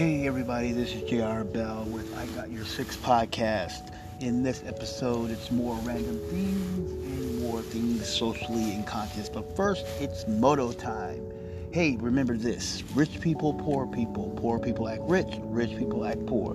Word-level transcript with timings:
Hey 0.00 0.26
everybody, 0.26 0.72
this 0.72 0.94
is 0.94 1.02
JR 1.02 1.44
Bell 1.44 1.84
with 1.90 2.16
I 2.16 2.24
Got 2.28 2.50
Your 2.50 2.64
Six 2.64 2.96
podcast. 2.96 3.94
In 4.20 4.42
this 4.42 4.62
episode, 4.64 5.30
it's 5.30 5.50
more 5.50 5.76
random 5.82 6.18
things 6.30 6.90
and 6.90 7.42
more 7.42 7.60
things 7.60 8.08
socially 8.08 8.72
in 8.72 8.82
conscious. 8.84 9.28
But 9.28 9.54
first, 9.54 9.84
it's 10.00 10.26
moto 10.26 10.72
time. 10.72 11.22
Hey, 11.70 11.98
remember 12.00 12.38
this 12.38 12.82
rich 12.94 13.20
people, 13.20 13.52
poor 13.52 13.86
people. 13.86 14.32
Poor 14.38 14.58
people 14.58 14.88
act 14.88 15.02
rich, 15.02 15.34
rich 15.42 15.76
people 15.76 16.06
act 16.06 16.24
poor. 16.24 16.54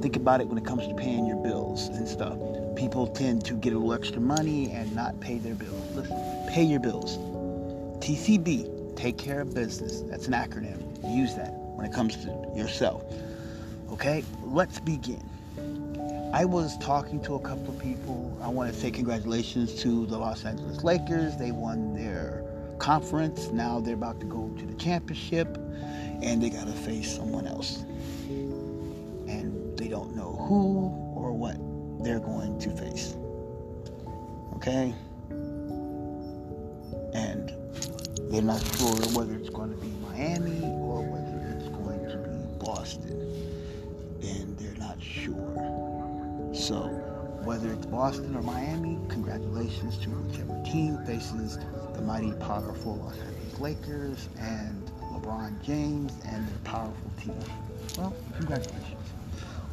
Think 0.00 0.16
about 0.16 0.40
it 0.40 0.48
when 0.48 0.58
it 0.58 0.64
comes 0.64 0.88
to 0.88 0.94
paying 0.94 1.26
your 1.26 1.40
bills 1.44 1.86
and 1.90 2.08
stuff. 2.08 2.36
People 2.74 3.06
tend 3.06 3.44
to 3.44 3.54
get 3.54 3.72
a 3.72 3.78
little 3.78 3.94
extra 3.94 4.20
money 4.20 4.68
and 4.72 4.92
not 4.96 5.20
pay 5.20 5.38
their 5.38 5.54
bills. 5.54 5.94
Listen, 5.94 6.48
pay 6.48 6.64
your 6.64 6.80
bills. 6.80 7.18
TCB, 8.04 8.96
take 8.96 9.16
care 9.16 9.42
of 9.42 9.54
business. 9.54 10.00
That's 10.10 10.26
an 10.26 10.32
acronym. 10.32 10.82
Use 11.08 11.36
that 11.36 11.59
when 11.80 11.90
it 11.90 11.94
comes 11.94 12.14
to 12.16 12.28
yourself. 12.54 13.02
Okay, 13.90 14.22
let's 14.42 14.78
begin. 14.80 15.22
I 16.34 16.44
was 16.44 16.76
talking 16.76 17.22
to 17.22 17.36
a 17.36 17.38
couple 17.40 17.70
of 17.70 17.78
people. 17.78 18.36
I 18.42 18.48
want 18.48 18.72
to 18.72 18.78
say 18.78 18.90
congratulations 18.90 19.80
to 19.82 20.04
the 20.04 20.18
Los 20.18 20.44
Angeles 20.44 20.84
Lakers. 20.84 21.38
They 21.38 21.52
won 21.52 21.94
their 21.94 22.44
conference. 22.78 23.48
Now 23.48 23.80
they're 23.80 23.94
about 23.94 24.20
to 24.20 24.26
go 24.26 24.50
to 24.58 24.66
the 24.66 24.74
championship 24.74 25.56
and 26.22 26.42
they 26.42 26.50
got 26.50 26.66
to 26.66 26.72
face 26.72 27.16
someone 27.16 27.46
else. 27.46 27.78
And 28.28 29.78
they 29.78 29.88
don't 29.88 30.14
know 30.14 30.36
who 30.48 30.90
or 31.16 31.32
what 31.32 31.56
they're 32.04 32.20
going 32.20 32.58
to 32.58 32.70
face. 32.76 33.16
Okay? 34.56 34.94
And 37.14 37.54
they're 38.30 38.42
not 38.42 38.60
sure 38.76 38.94
whether 39.16 39.34
it's 39.34 39.48
going 39.48 39.70
to 39.70 39.76
be 39.78 39.88
Miami 40.06 40.60
Boston, 42.90 44.18
and 44.22 44.58
they're 44.58 44.76
not 44.78 45.00
sure. 45.00 46.50
So, 46.52 46.88
whether 47.44 47.72
it's 47.72 47.86
Boston 47.86 48.34
or 48.34 48.42
Miami, 48.42 48.98
congratulations 49.08 49.96
to 49.98 50.08
whichever 50.10 50.60
team 50.64 50.98
faces 51.06 51.58
the 51.94 52.02
mighty, 52.02 52.32
powerful 52.32 52.96
Los 52.96 53.16
Angeles 53.18 53.60
Lakers 53.60 54.28
and 54.40 54.90
LeBron 55.12 55.62
James 55.62 56.12
and 56.26 56.48
their 56.48 56.58
powerful 56.64 57.10
team. 57.20 57.38
Well, 57.96 58.12
congratulations. 58.36 58.96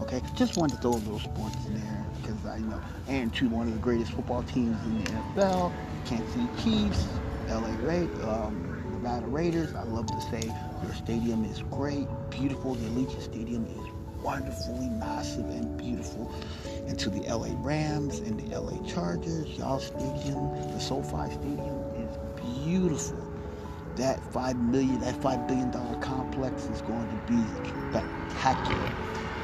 Okay, 0.02 0.22
just 0.36 0.56
wanted 0.56 0.76
to 0.76 0.82
throw 0.84 0.92
a 0.92 1.02
little 1.02 1.20
sports 1.20 1.56
in 1.66 1.74
there 1.74 2.06
because 2.22 2.46
I 2.46 2.60
know, 2.60 2.80
and 3.08 3.34
to 3.34 3.50
one 3.50 3.68
of 3.68 3.74
the 3.74 3.80
greatest 3.80 4.12
football 4.12 4.44
teams 4.44 4.78
in 4.86 5.04
the 5.04 5.10
NFL, 5.10 5.74
Kansas 6.06 6.34
City 6.34 6.48
Chiefs, 6.64 7.08
LA 7.50 7.74
Raiders. 7.82 8.24
Um, 8.26 8.78
Nevada 8.98 9.28
Raiders. 9.28 9.76
I 9.76 9.84
love 9.84 10.08
to 10.08 10.22
say 10.22 10.52
your 10.84 10.94
stadium 10.94 11.46
is 11.46 11.62
great, 11.70 12.08
beautiful. 12.40 12.76
The 12.76 12.88
Allegiant 12.88 13.24
Stadium 13.24 13.68
is 13.68 13.92
wonderfully 14.24 14.90
massive 14.90 15.50
and 15.50 15.78
beautiful. 15.78 16.34
And 16.88 17.00
to 17.00 17.10
the 17.10 17.22
LA 17.22 17.50
Rams 17.58 18.20
and 18.20 18.40
the 18.40 18.60
LA 18.60 18.82
Chargers, 18.88 19.58
y'all 19.58 19.80
stadium, 19.80 20.52
the 20.74 20.80
SoFi 20.80 21.32
Stadium 21.32 21.84
is 21.96 22.18
beautiful. 22.36 23.34
That 23.96 24.24
five 24.34 24.58
million, 24.58 25.00
that 25.02 25.22
five 25.22 25.48
billion 25.48 25.72
dollar 25.72 25.98
complex 25.98 26.66
is 26.66 26.82
going 26.82 27.10
to 27.10 27.18
be 27.18 27.58
spectacular. 27.90 28.94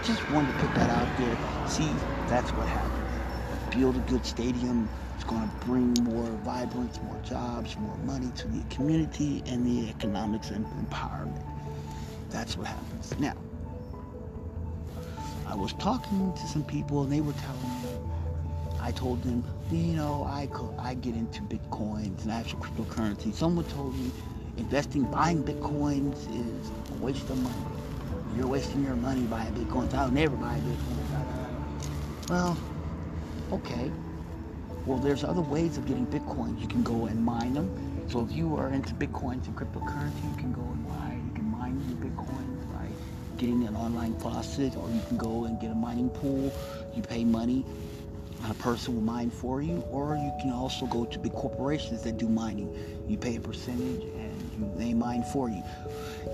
Just 0.01 0.29
wanted 0.29 0.49
to 0.49 0.53
put 0.55 0.75
that 0.75 0.89
out 0.91 1.17
there. 1.17 1.39
See, 1.65 2.01
that's 2.27 2.53
what 2.53 2.69
happens. 2.69 3.21
Build 3.71 3.97
a 3.97 4.01
good 4.01 4.25
stadium, 4.25 4.89
it's 5.15 5.25
going 5.25 5.43
to 5.49 5.55
bring 5.65 5.93
more 6.03 6.37
vibrance, 6.37 7.01
more 7.01 7.19
jobs, 7.19 7.77
more 7.77 7.97
money 7.97 8.31
to 8.33 8.47
the 8.49 8.63
community 8.65 9.43
and 9.47 9.65
the 9.65 9.89
economics 9.89 10.51
and 10.51 10.65
empowerment. 10.67 11.52
That's 12.33 12.57
what 12.57 12.67
happens. 12.67 13.15
Now, 13.19 13.35
I 15.47 15.55
was 15.55 15.73
talking 15.73 16.33
to 16.33 16.47
some 16.47 16.63
people 16.65 17.03
and 17.03 17.11
they 17.11 17.21
were 17.21 17.33
telling 17.33 17.69
me, 17.83 17.89
I 18.81 18.91
told 18.91 19.23
them, 19.23 19.45
you 19.71 19.95
know, 19.95 20.23
I, 20.25 20.49
I 20.79 20.95
get 20.95 21.15
into 21.15 21.41
Bitcoins 21.43 22.23
and 22.23 22.31
actual 22.31 22.59
cryptocurrency. 22.59 23.33
Someone 23.33 23.65
told 23.65 23.97
me 23.97 24.13
investing, 24.57 25.05
buying 25.05 25.43
Bitcoins 25.43 26.17
is 26.31 26.71
a 26.91 26.95
waste 26.95 27.29
of 27.29 27.37
money. 27.37 27.67
You're 28.35 28.47
wasting 28.47 28.83
your 28.83 28.95
money 28.97 29.27
buying 29.27 29.53
Bitcoins. 29.55 29.93
I'll 29.93 30.11
never 30.11 30.37
buy 30.37 30.59
Bitcoins. 30.61 31.33
Well, 32.29 32.59
okay. 33.51 33.91
Well, 34.85 34.99
there's 34.99 35.23
other 35.23 35.41
ways 35.41 35.77
of 35.77 35.85
getting 35.85 36.07
Bitcoins. 36.07 36.59
You 36.59 36.67
can 36.67 36.83
go 36.83 37.05
and 37.07 37.23
mine 37.23 37.53
them. 37.53 38.07
So 38.09 38.21
if 38.21 38.31
you 38.31 38.55
are 38.57 38.71
into 38.71 38.95
Bitcoins 38.95 39.47
and 39.47 39.55
cryptocurrency, 39.55 40.23
you 40.29 40.35
can 40.37 40.51
go 40.51 40.61
and 40.61 40.87
mine. 40.87 41.02
Getting 43.43 43.67
an 43.67 43.75
online 43.75 44.15
faucet, 44.19 44.73
or 44.77 44.89
you 44.89 45.01
can 45.09 45.17
go 45.17 45.43
and 45.43 45.59
get 45.59 45.69
a 45.69 45.75
mining 45.75 46.09
pool. 46.09 46.53
You 46.95 47.01
pay 47.01 47.25
money. 47.25 47.65
A 48.49 48.53
person 48.53 48.95
will 48.95 49.01
mine 49.01 49.29
for 49.29 49.61
you, 49.61 49.83
or 49.91 50.15
you 50.15 50.31
can 50.41 50.51
also 50.51 50.85
go 50.85 51.03
to 51.05 51.19
big 51.19 51.33
corporations 51.33 52.03
that 52.03 52.17
do 52.17 52.29
mining. 52.29 52.69
You 53.07 53.17
pay 53.17 53.35
a 53.35 53.41
percentage 53.41 54.03
and 54.03 54.51
you, 54.57 54.71
they 54.77 54.93
mine 54.93 55.23
for 55.23 55.49
you. 55.49 55.61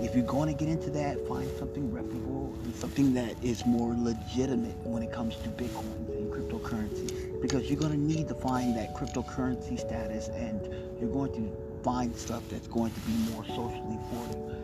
If 0.00 0.14
you're 0.14 0.26
going 0.26 0.54
to 0.54 0.54
get 0.54 0.68
into 0.68 0.90
that, 0.90 1.26
find 1.26 1.50
something 1.58 1.92
reputable 1.92 2.54
and 2.64 2.74
something 2.76 3.12
that 3.14 3.34
is 3.42 3.66
more 3.66 3.94
legitimate 3.96 4.76
when 4.84 5.02
it 5.02 5.12
comes 5.12 5.34
to 5.36 5.48
Bitcoins 5.50 6.08
and 6.16 6.32
cryptocurrency 6.32 7.40
because 7.42 7.68
you're 7.68 7.80
going 7.80 7.92
to 7.92 7.98
need 7.98 8.28
to 8.28 8.34
find 8.34 8.76
that 8.76 8.94
cryptocurrency 8.94 9.78
status 9.78 10.28
and 10.28 10.60
you're 11.00 11.10
going 11.10 11.32
to 11.32 11.82
find 11.82 12.14
stuff 12.16 12.42
that's 12.48 12.68
going 12.68 12.92
to 12.92 13.00
be 13.00 13.12
more 13.32 13.44
socially 13.46 13.98
for 14.10 14.26
you 14.36 14.59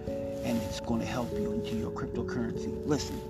and 0.47 0.63
it's 0.63 0.81
going 0.81 1.01
to 1.01 1.07
help 1.07 1.33
you 1.33 1.53
into 1.53 1.75
your 1.75 1.91
cryptocurrency. 1.91 2.73
Listen, 2.87 3.21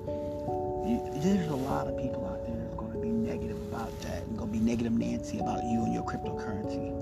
you, 0.86 1.00
there's 1.22 1.50
a 1.50 1.56
lot 1.56 1.86
of 1.86 1.96
people 1.96 2.26
out 2.26 2.46
there 2.46 2.56
that's 2.56 2.74
going 2.74 2.92
to 2.92 2.98
be 2.98 3.08
negative 3.08 3.56
about 3.72 3.98
that 4.02 4.22
and 4.24 4.36
going 4.36 4.52
to 4.52 4.58
be 4.58 4.62
negative 4.62 4.92
Nancy 4.92 5.38
about 5.38 5.64
you 5.64 5.82
and 5.82 5.94
your 5.94 6.04
cryptocurrency. 6.04 6.92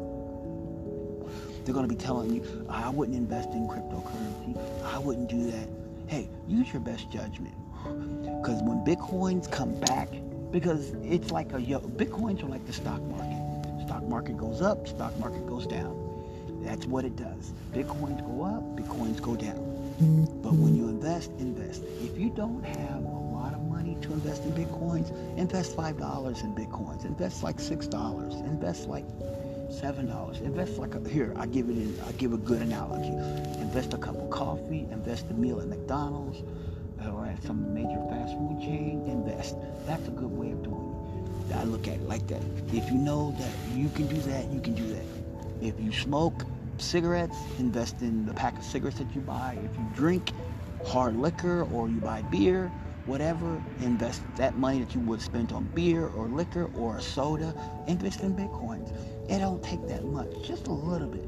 They're 1.65 1.75
going 1.75 1.89
to 1.89 1.93
be 1.93 2.01
telling 2.01 2.33
you, 2.33 2.67
I 2.69 2.91
wouldn't 2.91 3.17
invest 3.17 3.51
in 3.51 3.67
cryptocurrency. 3.67 4.57
I 4.85 4.99
wouldn't 4.99 5.29
do 5.29 5.51
that. 5.51 5.69
Hey, 6.07 6.29
use 6.47 6.73
your 6.73 6.83
best 6.83 7.11
judgment. 7.11 7.55
Because 7.83 8.63
when 8.63 8.85
Bitcoins 8.85 9.51
come 9.51 9.75
back, 9.81 10.09
because 10.53 10.95
it's 11.03 11.33
like 11.33 11.53
a 11.53 11.57
bitcoins 11.57 12.41
are 12.45 12.47
like 12.47 12.65
the 12.65 12.73
stock 12.73 13.03
market 13.03 13.83
stock 13.85 14.05
market 14.05 14.37
goes 14.37 14.63
up 14.63 14.87
stock 14.87 15.17
market 15.19 15.45
goes 15.49 15.67
down 15.67 16.04
that's 16.65 16.87
what 16.87 17.05
it 17.05 17.17
does 17.17 17.55
bitcoins 17.73 18.21
go 18.27 18.45
up 18.45 18.63
bitcoins 18.77 19.21
go 19.23 19.37
down 19.37 19.73
but 20.43 20.55
when 20.55 20.75
you 20.77 20.89
invest 20.89 21.33
invest 21.39 21.85
if 22.01 22.19
you 22.19 22.31
don't 22.31 22.65
have 22.65 23.05
a 23.05 23.09
lot 23.09 23.55
of 23.55 23.63
money 23.63 23.97
to 24.03 24.15
invest 24.15 24.45
in 24.45 24.53
bitcoins 24.53 25.11
invest 25.39 25.77
five 25.77 25.99
dollars 25.99 26.43
in 26.43 26.55
bitcoins 26.55 27.05
invest 27.07 27.43
like 27.43 27.61
six 27.61 27.87
dollars 27.89 28.35
invest 28.37 28.89
like 28.89 29.07
seven 29.71 30.07
dollars 30.07 30.41
invest 30.41 30.79
like 30.79 30.95
a, 30.95 31.09
here 31.09 31.35
i 31.37 31.47
give 31.47 31.71
it 31.71 31.79
in 31.79 31.99
i 32.03 32.13
give 32.13 32.33
a 32.33 32.39
good 32.39 32.63
analogy 32.63 33.17
invest 33.61 33.95
a 33.95 33.99
cup 33.99 34.17
of 34.17 34.31
coffee 34.31 34.89
invest 34.93 35.27
a 35.31 35.35
meal 35.35 35.61
at 35.61 35.69
mcdonald's 35.69 36.43
or 37.07 37.27
at 37.27 37.43
some 37.45 37.75
major 37.75 38.01
fast 38.11 38.35
food 38.35 38.61
chain, 38.61 39.05
invest. 39.09 39.57
That's 39.87 40.09
a 40.09 40.13
good 40.13 40.31
way 40.31 40.53
of 40.53 40.63
doing 40.63 40.95
it. 41.51 41.57
I 41.57 41.65
look 41.65 41.89
at 41.89 41.97
it 41.97 42.09
like 42.09 42.27
that. 42.29 42.43
If 42.73 42.91
you 42.91 42.99
know 42.99 43.35
that 43.39 43.55
you 43.77 43.91
can 43.91 44.09
do 44.09 44.21
that, 44.23 44.51
you 44.51 44.61
can 44.61 44.75
do 44.75 44.87
that. 44.89 45.07
If 45.61 45.81
you 45.81 45.93
smoke 45.93 46.45
cigarettes, 46.81 47.37
invest 47.59 48.03
in 48.03 48.27
the 48.27 48.35
pack 48.35 48.59
of 48.59 48.65
cigarettes 48.65 48.99
that 48.99 49.15
you 49.15 49.21
buy. 49.21 49.59
If 49.65 49.77
you 49.79 49.87
drink 49.95 50.33
hard 50.85 51.17
liquor 51.17 51.65
or 51.65 51.89
you 51.89 52.01
buy 52.01 52.23
beer, 52.23 52.73
whatever, 53.07 53.63
invest 53.81 54.23
that 54.37 54.57
money 54.57 54.81
that 54.81 54.95
you 54.95 55.01
would 55.01 55.21
spend 55.21 55.53
on 55.53 55.65
beer 55.75 56.07
or 56.07 56.29
liquor 56.29 56.67
or 56.75 56.99
a 56.99 57.03
soda, 57.03 57.55
invest 57.87 58.21
in 58.23 58.35
bitcoins. 58.35 58.91
It 59.31 59.39
don't 59.39 59.63
take 59.63 59.87
that 59.89 60.05
much, 60.05 60.29
just 60.47 60.67
a 60.69 60.73
little 60.73 61.09
bit. 61.09 61.25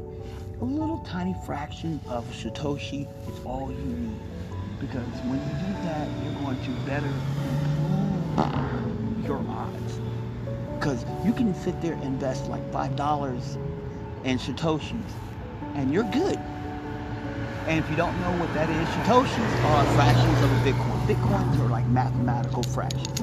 A 0.60 0.64
little 0.64 0.98
tiny 1.00 1.34
fraction 1.44 2.00
of 2.08 2.26
Satoshi 2.28 3.08
is 3.28 3.40
all 3.44 3.70
you 3.70 3.78
need. 3.78 4.20
Because 4.81 5.06
when 5.25 5.40
you 5.40 5.66
do 5.66 5.82
that, 5.82 6.08
you're 6.25 6.32
going 6.34 6.60
to 6.62 6.70
better 6.87 7.12
improve 8.37 9.26
your 9.26 9.44
odds. 9.49 10.00
Because 10.78 11.04
you 11.25 11.32
can 11.32 11.54
sit 11.54 11.81
there 11.81 11.94
and 11.94 12.04
invest 12.04 12.46
like 12.49 12.62
$5 12.72 13.56
in 14.25 14.38
Satoshis, 14.38 15.12
and 15.76 15.93
you're 15.93 16.05
good. 16.05 16.40
And 17.67 17.78
if 17.78 17.90
you 17.90 17.96
don't 17.96 18.19
know 18.19 18.32
what 18.32 18.52
that 18.55 18.70
is, 18.70 18.90
Satoshis 18.90 19.56
are 19.64 19.87
fractions 19.87 20.43
of 20.43 20.52
a 20.52 20.56
Bitcoin. 20.56 21.06
Bitcoins 21.06 21.58
are 21.58 21.70
like 21.70 21.88
mathematical 21.88 22.64
fractions. 22.64 23.23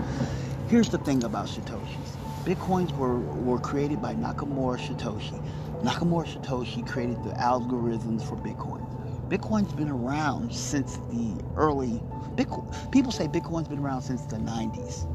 Here's 0.67 0.89
the 0.89 0.99
thing 0.99 1.23
about 1.25 1.47
Satoshis. 1.47 2.17
Bitcoins 2.45 2.93
were, 2.93 3.19
were 3.21 3.59
created 3.59 4.01
by 4.01 4.15
Nakamura 4.15 4.77
Satoshi. 4.79 5.39
Nakamura 5.83 6.25
Satoshi 6.27 6.85
created 6.87 7.23
the 7.23 7.31
algorithms 7.33 8.23
for 8.23 8.37
Bitcoin. 8.37 8.81
Bitcoin's 9.29 9.73
been 9.73 9.89
around 9.89 10.53
since 10.53 10.97
the 11.11 11.37
early 11.55 12.03
Bitcoin. 12.35 12.91
People 12.91 13.11
say 13.11 13.27
Bitcoin's 13.27 13.67
been 13.69 13.79
around 13.79 14.01
since 14.01 14.25
the 14.25 14.37
90s, 14.37 15.07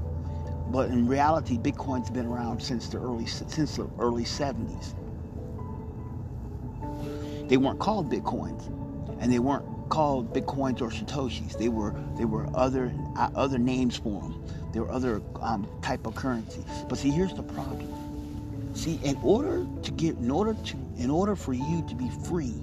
but 0.68 0.90
in 0.90 1.08
reality, 1.08 1.58
Bitcoin's 1.58 2.10
been 2.10 2.26
around 2.26 2.62
since 2.62 2.88
the 2.88 2.98
early 2.98 3.26
since 3.26 3.76
the 3.76 3.88
early 3.98 4.24
70s. 4.24 4.94
They 7.48 7.56
weren't 7.56 7.78
called 7.78 8.10
Bitcoins, 8.10 8.66
and 9.20 9.32
they 9.32 9.38
weren't 9.38 9.64
called 9.88 10.32
bitcoins 10.34 10.80
or 10.80 10.90
satoshis. 10.90 11.58
They 11.58 11.68
were 11.68 11.94
they 12.16 12.24
were 12.24 12.46
other 12.54 12.92
uh, 13.16 13.30
other 13.34 13.58
names 13.58 13.96
for 13.96 14.20
them. 14.20 14.44
There 14.72 14.82
were 14.82 14.90
other 14.90 15.22
um, 15.40 15.66
type 15.82 16.06
of 16.06 16.14
currency. 16.14 16.64
But 16.88 16.98
see, 16.98 17.10
here's 17.10 17.34
the 17.34 17.42
problem. 17.42 17.88
See, 18.74 19.00
in 19.02 19.18
order 19.22 19.66
to 19.82 19.90
get, 19.92 20.16
in 20.18 20.30
order 20.30 20.54
to, 20.54 20.76
in 20.98 21.10
order 21.10 21.34
for 21.34 21.52
you 21.52 21.84
to 21.88 21.94
be 21.94 22.10
free 22.28 22.54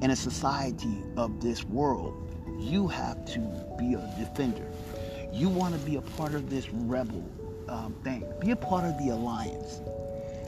in 0.00 0.10
a 0.10 0.16
society 0.16 1.02
of 1.16 1.42
this 1.42 1.64
world, 1.64 2.14
you 2.58 2.86
have 2.88 3.24
to 3.26 3.38
be 3.78 3.94
a 3.94 4.14
defender. 4.18 4.66
You 5.32 5.48
want 5.48 5.74
to 5.74 5.80
be 5.80 5.96
a 5.96 6.00
part 6.00 6.34
of 6.34 6.48
this 6.48 6.70
rebel 6.70 7.28
um, 7.68 7.94
thing. 8.04 8.24
Be 8.40 8.52
a 8.52 8.56
part 8.56 8.84
of 8.84 8.96
the 8.98 9.10
alliance. 9.10 9.80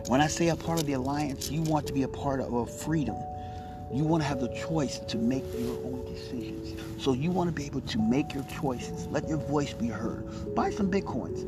When 0.06 0.20
I 0.20 0.26
say 0.26 0.48
a 0.48 0.56
part 0.56 0.80
of 0.80 0.86
the 0.86 0.92
alliance, 0.94 1.50
you 1.50 1.62
want 1.62 1.86
to 1.86 1.92
be 1.92 2.02
a 2.02 2.08
part 2.08 2.40
of 2.40 2.52
a 2.52 2.66
freedom. 2.66 3.16
You 3.92 4.04
want 4.04 4.22
to 4.22 4.28
have 4.28 4.40
the 4.40 4.48
choice 4.48 4.98
to 4.98 5.18
make 5.18 5.44
your 5.58 5.76
own 5.84 6.04
decisions. 6.06 6.80
So 7.02 7.12
you 7.12 7.30
want 7.30 7.48
to 7.48 7.52
be 7.52 7.66
able 7.66 7.82
to 7.82 7.98
make 7.98 8.34
your 8.34 8.44
choices. 8.44 9.06
Let 9.08 9.28
your 9.28 9.38
voice 9.38 9.72
be 9.72 9.88
heard. 9.88 10.54
Buy 10.54 10.70
some 10.70 10.90
bitcoins. 10.90 11.44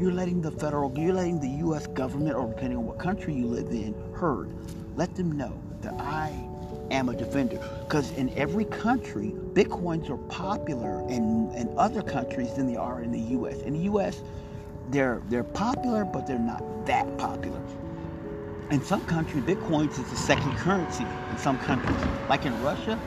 You're 0.00 0.12
letting 0.12 0.42
the 0.42 0.50
federal, 0.52 0.96
you're 0.96 1.14
letting 1.14 1.40
the 1.40 1.48
U.S. 1.66 1.86
government, 1.88 2.36
or 2.36 2.46
depending 2.48 2.78
on 2.78 2.86
what 2.86 2.98
country 2.98 3.34
you 3.34 3.46
live 3.46 3.68
in, 3.68 3.94
heard. 4.14 4.52
Let 4.96 5.14
them 5.16 5.32
know 5.32 5.60
that 5.82 5.94
I 5.94 6.32
am 6.90 7.08
a 7.08 7.16
defender. 7.16 7.60
Because 7.80 8.12
in 8.12 8.30
every 8.38 8.64
country, 8.66 9.34
bitcoins 9.54 10.08
are 10.10 10.18
popular 10.28 11.00
in, 11.08 11.50
in 11.54 11.72
other 11.76 12.02
countries 12.02 12.54
than 12.54 12.66
they 12.66 12.76
are 12.76 13.02
in 13.02 13.10
the 13.10 13.20
U.S. 13.20 13.58
In 13.62 13.72
the 13.72 13.80
U.S., 13.80 14.22
they're 14.90 15.20
they're 15.28 15.44
popular, 15.44 16.04
but 16.04 16.26
they're 16.26 16.38
not 16.38 16.62
that 16.86 17.18
popular. 17.18 17.60
In 18.70 18.82
some 18.82 19.02
countries, 19.06 19.44
bitcoins 19.44 19.92
is 19.92 20.10
the 20.10 20.16
second 20.16 20.54
currency. 20.58 21.06
In 21.30 21.38
some 21.38 21.58
countries, 21.60 21.96
like 22.28 22.44
in 22.44 22.62
Russia, 22.62 23.00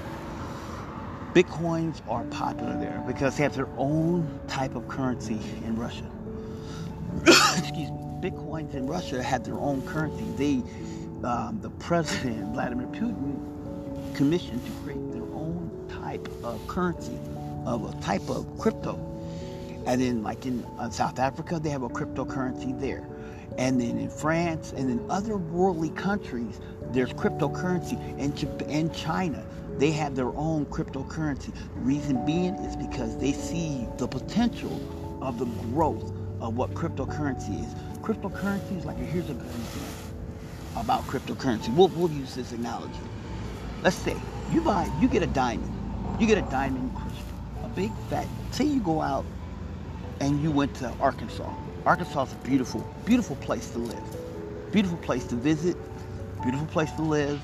bitcoins 1.34 2.02
are 2.10 2.24
popular 2.25 2.75
there 2.80 3.04
because 3.06 3.38
they 3.38 3.44
have 3.44 3.56
their 3.56 3.69
own 3.78 4.28
type 4.48 4.74
of 4.74 4.88
currency 4.88 5.40
in 5.63 5.75
Russia. 5.75 6.10
Excuse 7.60 7.92
me. 7.92 8.00
Bitcoins 8.22 8.74
in 8.74 8.88
Russia 8.88 9.22
have 9.22 9.44
their 9.44 9.60
own 9.60 9.84
currency. 9.84 10.25
They, 10.36 11.28
um, 11.28 11.60
the 11.62 11.69
president 11.69 12.54
Vladimir 12.54 12.88
Putin, 12.88 14.16
commissioned 14.16 14.66
to 14.66 14.72
create 14.84 15.12
their 15.12 15.22
own 15.22 15.69
type 16.02 16.28
of 16.44 16.66
currency, 16.68 17.19
of 17.68 17.88
a 17.88 18.02
type 18.02 18.28
of 18.31 18.48
crypto. 18.58 18.96
And 19.86 20.02
then, 20.02 20.24
like 20.24 20.48
in 20.48 20.66
uh, 20.80 20.90
South 20.90 21.19
Africa, 21.19 21.60
they 21.60 21.69
have 21.69 21.84
a 21.84 21.90
cryptocurrency 21.90 22.80
there. 22.80 23.08
And 23.57 23.80
then 23.80 23.98
in 23.98 24.09
France 24.09 24.74
and 24.75 24.89
in 24.89 25.12
other 25.12 25.38
worldly 25.38 25.89
countries, 25.92 26.59
there's 26.92 27.13
cryptocurrency. 27.13 28.00
And 28.19 28.38
in 28.69 28.92
China, 28.94 29.44
they 29.77 29.92
have 29.92 30.15
their 30.15 30.33
own 30.36 30.65
cryptocurrency. 30.68 31.56
Reason 31.75 32.25
being 32.25 32.56
is 32.56 32.75
because 32.75 33.18
they 33.18 33.33
see 33.33 33.88
the 33.98 34.07
potential 34.07 34.80
of 35.21 35.39
the 35.39 35.45
growth 35.45 36.12
of 36.39 36.56
what 36.56 36.74
cryptocurrency 36.74 37.63
is. 37.63 37.74
Cryptocurrency 38.01 38.77
is 38.77 38.86
like, 38.86 38.98
here's 38.98 39.30
a 39.30 39.33
good 39.33 39.45
example 39.45 40.01
about 40.77 41.01
cryptocurrency. 41.07 41.74
We'll, 41.75 41.89
we'll 41.89 42.12
use 42.12 42.36
this 42.36 42.51
analogy. 42.51 42.94
Let's 43.83 43.95
say 43.95 44.15
you 44.51 44.62
buy, 44.62 44.89
you 45.00 45.07
get 45.07 45.24
a 45.24 45.27
diamond. 45.27 45.71
You 46.19 46.27
get 46.27 46.38
a 46.38 46.50
diamond 46.50 46.95
crystal, 46.95 47.25
a 47.63 47.68
big 47.69 47.92
fat. 48.09 48.27
Say 48.51 48.65
you 48.65 48.80
go 48.81 49.01
out 49.01 49.25
and 50.19 50.42
you 50.42 50.51
went 50.51 50.75
to 50.75 50.89
Arkansas. 51.00 51.51
Arkansas 51.86 52.24
is 52.24 52.33
a 52.33 52.38
beautiful, 52.38 52.88
beautiful 53.06 53.36
place 53.38 53.72
to 53.72 53.80
live. 53.80 54.72
Beautiful 54.72 55.00
place 55.00 55.25
to 55.28 55.36
visit. 55.36 55.78
Beautiful 56.44 56.68
place 56.68 56.92
to 56.94 57.01
live. 57.01 57.42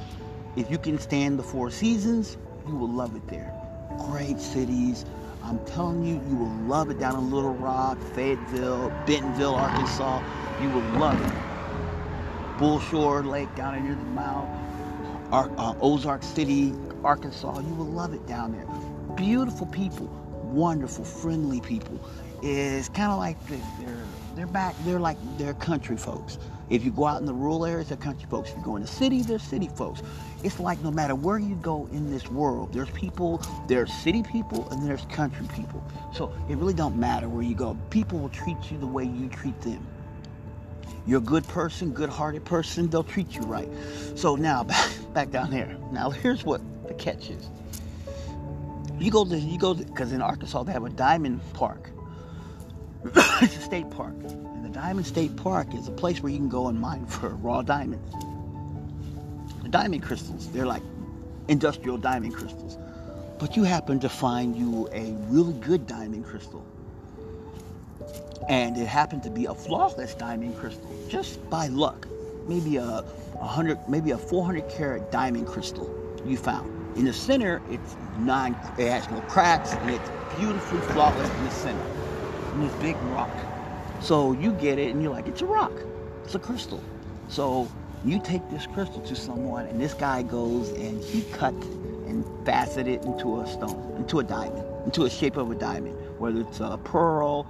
If 0.56 0.72
you 0.72 0.78
can 0.78 1.00
stand 1.00 1.40
the 1.40 1.44
four 1.44 1.72
seasons, 1.72 2.38
you 2.68 2.76
will 2.76 2.92
love 2.92 3.16
it 3.16 3.28
there. 3.28 3.54
Great 3.98 4.40
cities. 4.40 5.06
I'm 5.44 5.64
telling 5.66 6.04
you, 6.06 6.22
you 6.30 6.36
will 6.36 6.56
love 6.68 6.92
it 6.92 7.00
down 7.00 7.18
in 7.18 7.32
Little 7.32 7.56
Rock, 7.56 8.00
Fayetteville, 8.16 8.90
Bentonville, 9.08 9.56
Arkansas. 9.56 10.22
You 10.62 10.70
will 10.70 11.00
love 11.00 11.20
it. 11.26 11.34
Bull 12.60 12.80
Bullshore 12.80 13.24
Lake 13.24 13.54
down 13.56 13.76
in 13.76 13.86
near 13.86 13.96
the 13.96 14.04
mouth, 14.04 14.50
uh, 15.58 15.76
Ozark 15.82 16.24
City, 16.24 16.74
Arkansas. 17.04 17.60
You 17.60 17.74
will 17.76 17.86
love 17.88 18.14
it 18.14 18.26
down 18.28 18.54
there. 18.54 18.68
Beautiful 19.16 19.68
people, 19.68 20.08
wonderful, 20.44 21.06
friendly 21.06 21.62
people 21.62 22.00
It's 22.44 22.90
kind 22.90 23.12
of 23.12 23.20
like 23.20 23.38
they're 23.48 24.06
they're 24.38 24.46
back. 24.46 24.76
They're 24.86 25.00
like 25.00 25.18
they're 25.38 25.56
country 25.56 25.98
folks. 25.98 26.38
If 26.70 26.86
you 26.86 26.92
go 26.92 27.06
out 27.06 27.20
in 27.20 27.26
the 27.26 27.34
rural 27.34 27.66
areas, 27.66 27.90
they're 27.90 27.98
country 27.98 28.28
folks. 28.30 28.52
If 28.52 28.58
you 28.58 28.64
go 28.64 28.76
in 28.76 28.84
the 28.84 28.88
city, 28.88 29.24
they're 29.24 29.40
city 29.40 29.70
folks. 29.76 30.04
It's 30.44 30.60
like 30.60 30.80
no 30.84 30.92
matter 30.92 31.16
where 31.16 31.40
you 31.40 31.56
go 31.56 31.90
in 31.92 32.12
this 32.12 32.30
world, 32.30 32.72
there's 32.72 32.90
people, 32.92 33.42
there's 33.68 33.92
city 33.92 34.22
people, 34.22 34.70
and 34.70 34.88
there's 34.88 35.04
country 35.06 35.48
people. 35.56 35.84
So 36.14 36.32
it 36.50 36.58
really 36.58 36.76
don't 36.76 36.98
matter 36.98 37.28
where 37.28 37.42
you 37.42 37.56
go. 37.56 37.76
People 37.90 38.20
will 38.20 38.30
treat 38.30 38.58
you 38.70 38.78
the 38.78 38.86
way 38.86 39.06
you 39.06 39.28
treat 39.28 39.60
them. 39.62 39.86
You're 41.08 41.20
a 41.20 41.22
good 41.22 41.48
person, 41.48 41.92
good-hearted 41.92 42.46
person, 42.46 42.90
they'll 42.90 43.04
treat 43.04 43.34
you 43.34 43.42
right. 43.42 43.70
So 44.16 44.36
now 44.36 44.64
back, 44.64 44.92
back 45.14 45.32
down 45.32 45.52
here. 45.52 45.78
Now 45.92 46.12
here's 46.12 46.44
what 46.44 46.62
the 46.88 46.94
catch 46.94 47.32
is. 47.32 47.50
You 49.00 49.10
go 49.10 49.26
to 49.26 49.38
you 49.38 49.58
go 49.58 49.74
because 49.74 50.12
in 50.12 50.22
Arkansas 50.22 50.64
they 50.64 50.74
have 50.74 50.84
a 50.84 50.90
diamond 50.90 51.40
park 51.54 51.92
it's 53.42 53.56
a 53.56 53.62
state 53.62 53.90
park. 53.92 54.16
And 54.24 54.66
the 54.66 54.70
Diamond 54.70 55.06
State 55.06 55.36
Park 55.36 55.74
is 55.74 55.88
a 55.88 55.92
place 55.92 56.22
where 56.22 56.32
you 56.32 56.38
can 56.38 56.50
go 56.50 56.68
and 56.68 56.80
mine 56.80 57.06
for 57.08 57.30
raw 57.30 57.62
diamonds. 57.62 58.12
The 59.64 59.70
diamond 59.70 60.04
crystals, 60.04 60.50
they're 60.52 60.66
like 60.66 60.84
industrial 61.48 61.98
diamond 61.98 62.34
crystals. 62.34 62.78
But 63.40 63.56
you 63.56 63.64
happen 63.64 64.00
to 64.00 64.10
find 64.10 64.56
you 64.56 64.90
a 64.92 65.12
really 65.30 65.54
good 65.54 65.86
diamond 65.86 66.26
crystal. 66.26 66.66
And 68.50 68.78
it 68.78 68.88
happened 68.88 69.24
to 69.24 69.30
be 69.30 69.46
a 69.46 69.54
flawless 69.54 70.16
diamond 70.16 70.58
crystal, 70.58 70.90
just 71.10 71.48
by 71.50 71.68
luck. 71.68 72.08
Maybe 72.48 72.78
a, 72.78 73.04
a 73.40 73.46
hundred, 73.46 73.78
maybe 73.88 74.12
a 74.12 74.18
400 74.18 74.70
carat 74.70 75.12
diamond 75.12 75.48
crystal 75.48 75.94
you 76.26 76.38
found. 76.38 76.74
In 76.98 77.06
the 77.06 77.14
center, 77.14 77.62
it's 77.70 77.96
non, 78.20 78.54
it 78.78 78.90
has 78.90 79.10
no 79.12 79.22
cracks, 79.22 79.74
and 79.74 79.92
it's 79.92 80.10
beautifully 80.40 80.80
flawless 80.94 81.30
in 81.30 81.44
the 81.44 81.52
center 81.52 82.07
this 82.62 82.74
big 82.76 82.96
rock. 83.14 83.30
So 84.02 84.32
you 84.34 84.52
get 84.54 84.80
it 84.80 84.92
and 84.92 85.02
you're 85.02 85.12
like, 85.12 85.28
it's 85.28 85.42
a 85.42 85.46
rock. 85.46 85.74
It's 86.24 86.36
a 86.36 86.40
crystal. 86.40 86.82
So 87.30 87.70
you 88.06 88.20
take 88.20 88.48
this 88.50 88.68
crystal 88.68 89.02
to 89.02 89.16
someone 89.16 89.66
and 89.66 89.82
this 89.82 89.94
guy 89.94 90.22
goes 90.24 90.70
and 90.70 91.04
he 91.04 91.24
cut 91.34 91.54
and 91.54 92.24
faceted 92.46 92.88
it 92.88 93.04
into 93.06 93.42
a 93.42 93.48
stone, 93.48 93.96
into 93.98 94.20
a 94.20 94.24
diamond, 94.24 94.66
into 94.86 95.06
a 95.06 95.10
shape 95.10 95.38
of 95.38 95.52
a 95.52 95.56
diamond, 95.56 95.96
whether 96.20 96.42
it's 96.42 96.60
a 96.60 96.80
pearl, 96.84 97.48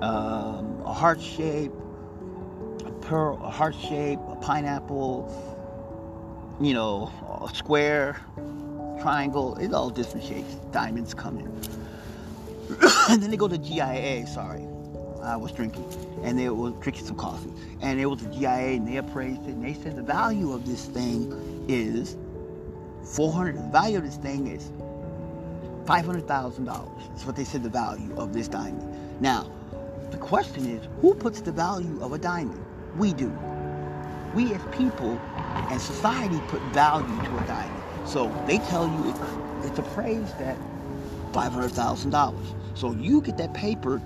um, 0.00 0.82
a 0.84 0.92
heart 0.92 1.20
shape, 1.20 1.72
a 2.84 2.90
pearl, 3.02 3.40
a 3.42 3.50
heart 3.50 3.74
shape, 3.74 4.18
a 4.30 4.36
pineapple, 4.36 5.28
you 6.60 6.74
know, 6.74 7.12
a 7.48 7.54
square, 7.54 8.20
triangle, 9.00 9.56
it's 9.56 9.72
all 9.72 9.90
different 9.90 10.26
shapes. 10.26 10.54
Diamonds 10.72 11.14
come 11.14 11.38
in. 11.38 11.77
and 13.08 13.22
then 13.22 13.30
they 13.30 13.36
go 13.36 13.48
to 13.48 13.58
GIA, 13.58 14.26
sorry. 14.26 14.66
I 15.22 15.36
was 15.36 15.52
drinking. 15.52 15.84
And 16.22 16.38
they 16.38 16.48
were 16.48 16.70
drinking 16.70 17.06
some 17.06 17.16
coffee. 17.16 17.52
And 17.80 18.00
it 18.00 18.06
was 18.06 18.22
a 18.22 18.26
GIA 18.26 18.76
and 18.76 18.86
they 18.86 18.96
appraised 18.96 19.42
it 19.42 19.54
and 19.54 19.64
they 19.64 19.74
said 19.74 19.96
the 19.96 20.02
value 20.02 20.52
of 20.52 20.66
this 20.66 20.86
thing 20.86 21.66
is 21.68 22.16
400 23.04 23.56
the 23.56 23.62
value 23.68 23.98
of 23.98 24.04
this 24.04 24.16
thing 24.16 24.48
is 24.48 24.70
$500,000. 25.84 27.08
That's 27.08 27.24
what 27.24 27.36
they 27.36 27.44
said 27.44 27.62
the 27.62 27.70
value 27.70 28.14
of 28.16 28.32
this 28.32 28.48
diamond. 28.48 29.20
Now, 29.20 29.50
the 30.10 30.18
question 30.18 30.66
is, 30.66 30.86
who 31.00 31.14
puts 31.14 31.40
the 31.40 31.52
value 31.52 31.98
of 32.02 32.12
a 32.12 32.18
diamond? 32.18 32.62
We 32.96 33.12
do. 33.12 33.30
We 34.34 34.52
as 34.54 34.62
people 34.76 35.18
and 35.70 35.80
society 35.80 36.40
put 36.48 36.60
value 36.74 37.06
to 37.06 37.38
a 37.38 37.46
diamond. 37.46 37.82
So 38.06 38.28
they 38.46 38.58
tell 38.58 38.86
you 38.86 39.14
it's 39.66 39.78
appraised 39.78 40.40
at 40.40 40.56
$500,000. 41.32 42.57
So 42.78 42.92
you 42.92 43.22
get 43.22 43.36
that 43.38 43.54
paper 43.54 44.00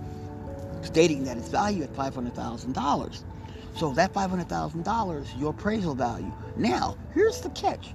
stating 0.83 1.25
that 1.25 1.37
it's 1.37 1.49
valued 1.49 1.85
at 1.85 1.95
$500,000. 1.95 3.25
So 3.75 3.93
that 3.95 4.14
$500,000, 4.14 5.41
your 5.41 5.50
appraisal 5.50 5.95
value. 5.95 6.33
Now, 6.57 6.97
here's 7.14 7.41
the 7.43 7.50
catch. 7.50 7.95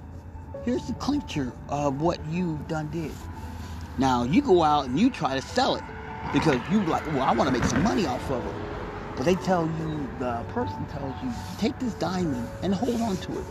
Here's 0.64 0.86
the 0.86 0.94
clincher 0.94 1.52
of 1.68 2.00
what 2.00 2.24
you 2.26 2.64
done 2.68 2.90
did. 2.90 3.16
Now, 3.98 4.24
you 4.24 4.42
go 4.42 4.62
out 4.62 4.86
and 4.86 4.98
you 4.98 5.10
try 5.10 5.34
to 5.34 5.42
sell 5.42 5.76
it 5.76 5.84
because 6.32 6.60
you 6.68 6.84
like, 6.84 7.06
well, 7.06 7.22
I 7.22 7.32
want 7.32 7.48
to 7.48 7.52
make 7.52 7.64
some 7.64 7.82
money 7.82 8.06
off 8.06 8.30
of 8.30 8.46
it. 8.46 8.54
But 9.16 9.24
they 9.24 9.34
tell 9.36 9.68
you, 9.68 10.10
the 10.18 10.44
person 10.44 10.86
tells 10.86 11.20
you, 11.22 11.34
take 11.58 11.78
this 11.80 11.94
diamond 11.94 12.48
and 12.62 12.74
hold 12.74 13.00
on 13.02 13.18
to 13.18 13.38
it. 13.38 13.46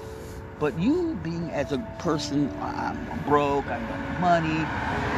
But 0.59 0.79
you 0.79 1.19
being 1.23 1.51
as 1.51 1.73
a 1.73 1.79
person, 1.99 2.53
I'm 2.61 3.05
broke, 3.25 3.69
I 3.69 3.79
got 3.81 4.19
money, 4.19 4.69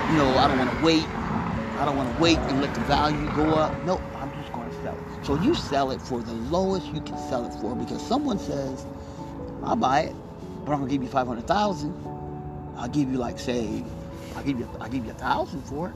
you 0.10 0.18
know, 0.18 0.38
I 0.38 0.48
don't 0.48 0.58
want 0.58 0.72
to 0.72 0.84
wait. 0.84 1.08
I 1.80 1.86
don't 1.86 1.96
want 1.96 2.14
to 2.14 2.22
wait 2.22 2.38
and 2.38 2.60
let 2.62 2.74
the 2.74 2.82
value 2.82 3.26
go 3.36 3.56
up. 3.56 3.86
Nope, 3.86 4.02
I'm 4.16 4.32
just 4.42 4.52
going 4.52 4.70
to 4.70 4.76
sell 4.84 4.96
it. 4.96 5.26
So 5.26 5.36
you 5.36 5.56
sell 5.56 5.92
it 5.92 6.02
for 6.02 6.22
the 6.22 6.34
lowest 6.34 6.88
you 6.88 7.00
can 7.00 7.18
sell 7.30 7.46
it 7.46 7.54
for 7.62 7.74
because 7.74 8.06
someone 8.06 8.38
says, 8.38 8.86
I'll 9.64 9.78
buy 9.78 10.02
it, 10.02 10.16
but 10.66 10.74
I'm 10.74 10.80
going 10.80 10.90
to 10.90 10.96
give 10.96 11.04
you 11.04 11.10
500000 11.10 12.20
I'll 12.76 12.88
give 12.88 13.12
you 13.12 13.18
like 13.18 13.40
say, 13.40 13.84
I'll 14.36 14.44
give 14.44 14.60
you, 14.60 14.70
I'll 14.80 14.90
give 14.90 15.06
you 15.06 15.12
a 15.12 15.16
thousand 15.16 15.62
for 15.64 15.90
it. 15.90 15.94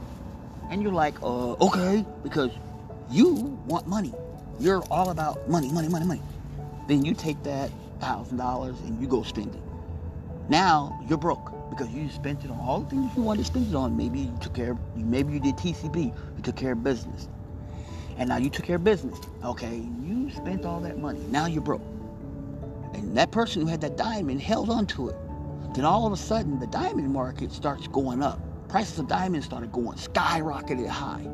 And 0.70 0.82
you're 0.82 0.92
like, 0.92 1.22
uh, 1.22 1.52
okay, 1.52 2.04
because 2.22 2.50
you 3.10 3.58
want 3.66 3.86
money. 3.86 4.12
You're 4.60 4.82
all 4.90 5.10
about 5.10 5.48
money, 5.48 5.70
money, 5.70 5.88
money, 5.88 6.06
money. 6.06 6.22
Then 6.88 7.04
you 7.04 7.14
take 7.14 7.42
that 7.44 7.70
thousand 8.00 8.36
dollars 8.36 8.78
and 8.80 9.00
you 9.00 9.06
go 9.06 9.22
spend 9.22 9.54
it. 9.54 9.62
Now 10.48 10.98
you're 11.08 11.18
broke 11.18 11.52
because 11.76 11.92
you 11.92 12.08
spent 12.10 12.44
it 12.44 12.50
on 12.50 12.58
all 12.60 12.80
the 12.80 12.90
things 12.90 13.10
you 13.16 13.22
wanted 13.22 13.40
to 13.40 13.46
spend 13.46 13.68
it 13.68 13.74
on. 13.74 13.96
Maybe 13.96 14.20
you 14.20 14.38
took 14.40 14.54
care 14.54 14.72
of, 14.72 14.96
maybe 14.96 15.32
you 15.32 15.40
did 15.40 15.56
TCB, 15.56 15.96
you 16.36 16.42
took 16.42 16.56
care 16.56 16.72
of 16.72 16.84
business. 16.84 17.28
And 18.16 18.28
now 18.28 18.36
you 18.36 18.48
took 18.48 18.64
care 18.64 18.76
of 18.76 18.84
business. 18.84 19.18
Okay, 19.44 19.88
you 20.02 20.30
spent 20.30 20.64
all 20.64 20.80
that 20.80 20.98
money. 20.98 21.20
Now 21.30 21.46
you're 21.46 21.62
broke. 21.62 21.82
And 22.94 23.16
that 23.16 23.32
person 23.32 23.62
who 23.62 23.68
had 23.68 23.80
that 23.80 23.96
diamond 23.96 24.40
held 24.40 24.70
on 24.70 24.86
to 24.88 25.08
it. 25.08 25.16
Then 25.74 25.84
all 25.84 26.06
of 26.06 26.12
a 26.12 26.16
sudden, 26.16 26.60
the 26.60 26.68
diamond 26.68 27.12
market 27.12 27.50
starts 27.50 27.88
going 27.88 28.22
up. 28.22 28.38
Prices 28.68 29.00
of 29.00 29.08
diamonds 29.08 29.46
started 29.46 29.72
going 29.72 29.98
skyrocketed 29.98 30.86
high. 30.86 31.26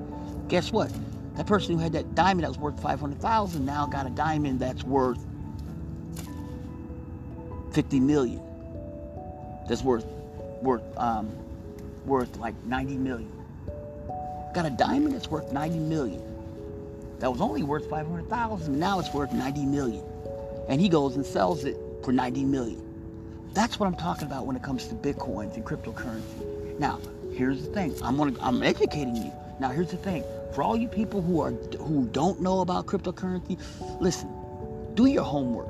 Guess 0.49 0.73
what? 0.73 0.90
That 1.37 1.47
person 1.47 1.75
who 1.75 1.80
had 1.80 1.92
that 1.92 2.14
diamond 2.14 2.44
that 2.44 2.49
was 2.49 2.59
worth 2.59 2.80
500,000 2.80 3.64
now 3.64 3.87
got 3.87 4.06
a 4.06 4.11
diamond 4.11 4.61
that's 4.61 4.85
worth 4.85 5.18
50 7.73 8.00
million. 8.00 8.42
That's 9.68 9.85
worth 9.85 10.06
worth 10.62 10.83
um, 10.97 11.31
worth 12.05 12.37
like 12.38 12.55
90 12.64 12.97
million. 12.97 13.33
Got 14.55 14.67
a 14.67 14.71
diamond 14.71 15.14
that's 15.14 15.29
worth 15.29 15.52
90 15.52 15.79
million. 15.79 16.23
That 17.21 17.31
was 17.31 17.40
only 17.40 17.62
worth 17.62 17.88
500,000. 17.88 18.79
Now 18.79 18.99
it's 18.99 19.12
worth 19.12 19.33
90 19.33 19.64
million. 19.67 20.02
And 20.69 20.81
he 20.81 20.88
goes 20.88 21.17
and 21.17 21.25
sells 21.25 21.64
it 21.64 21.76
for 22.02 22.12
90 22.12 22.45
million. 22.45 22.83
That's 23.52 23.79
what 23.79 23.87
I'm 23.87 23.97
talking 23.97 24.26
about 24.26 24.47
when 24.47 24.57
it 24.57 24.62
comes 24.62 24.87
to 24.88 24.95
bitcoins 24.95 25.55
and 25.55 25.64
cryptocurrency. 25.64 26.79
Now, 26.79 26.99
here's 27.35 27.62
the 27.62 27.73
thing. 27.73 27.95
I'm 28.02 28.17
gonna 28.17 28.35
I'm 28.40 28.62
educating 28.62 29.17
you. 29.17 29.33
Now, 29.59 29.69
here's 29.69 29.90
the 29.90 29.97
thing. 29.97 30.25
For 30.55 30.62
all 30.62 30.76
you 30.76 30.88
people 30.88 31.21
who 31.21 31.40
are 31.40 31.50
who 31.50 32.07
don't 32.12 32.40
know 32.40 32.61
about 32.61 32.87
cryptocurrency, 32.87 33.59
listen. 34.00 34.29
Do 34.95 35.07
your 35.07 35.25
homework. 35.25 35.69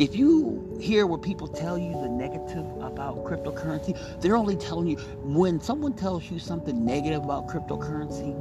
If 0.00 0.16
you 0.16 0.78
hear 0.80 1.06
what 1.06 1.20
people 1.20 1.46
tell 1.46 1.76
you 1.76 1.92
the 1.92 2.08
negative 2.08 2.64
about 2.80 3.22
cryptocurrency, 3.22 3.94
they're 4.22 4.34
only 4.34 4.56
telling 4.56 4.86
you 4.86 4.96
when 4.96 5.60
someone 5.60 5.92
tells 5.92 6.30
you 6.30 6.38
something 6.38 6.86
negative 6.86 7.22
about 7.22 7.48
cryptocurrency, 7.48 8.32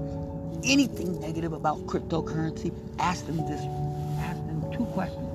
anything 0.63 1.19
negative 1.19 1.51
about 1.51 1.85
cryptocurrency, 1.85 2.73
ask 2.97 3.25
them 3.25 3.35
this, 3.39 3.59
ask 4.21 4.37
them 4.45 4.71
two 4.71 4.85
questions. 4.85 5.27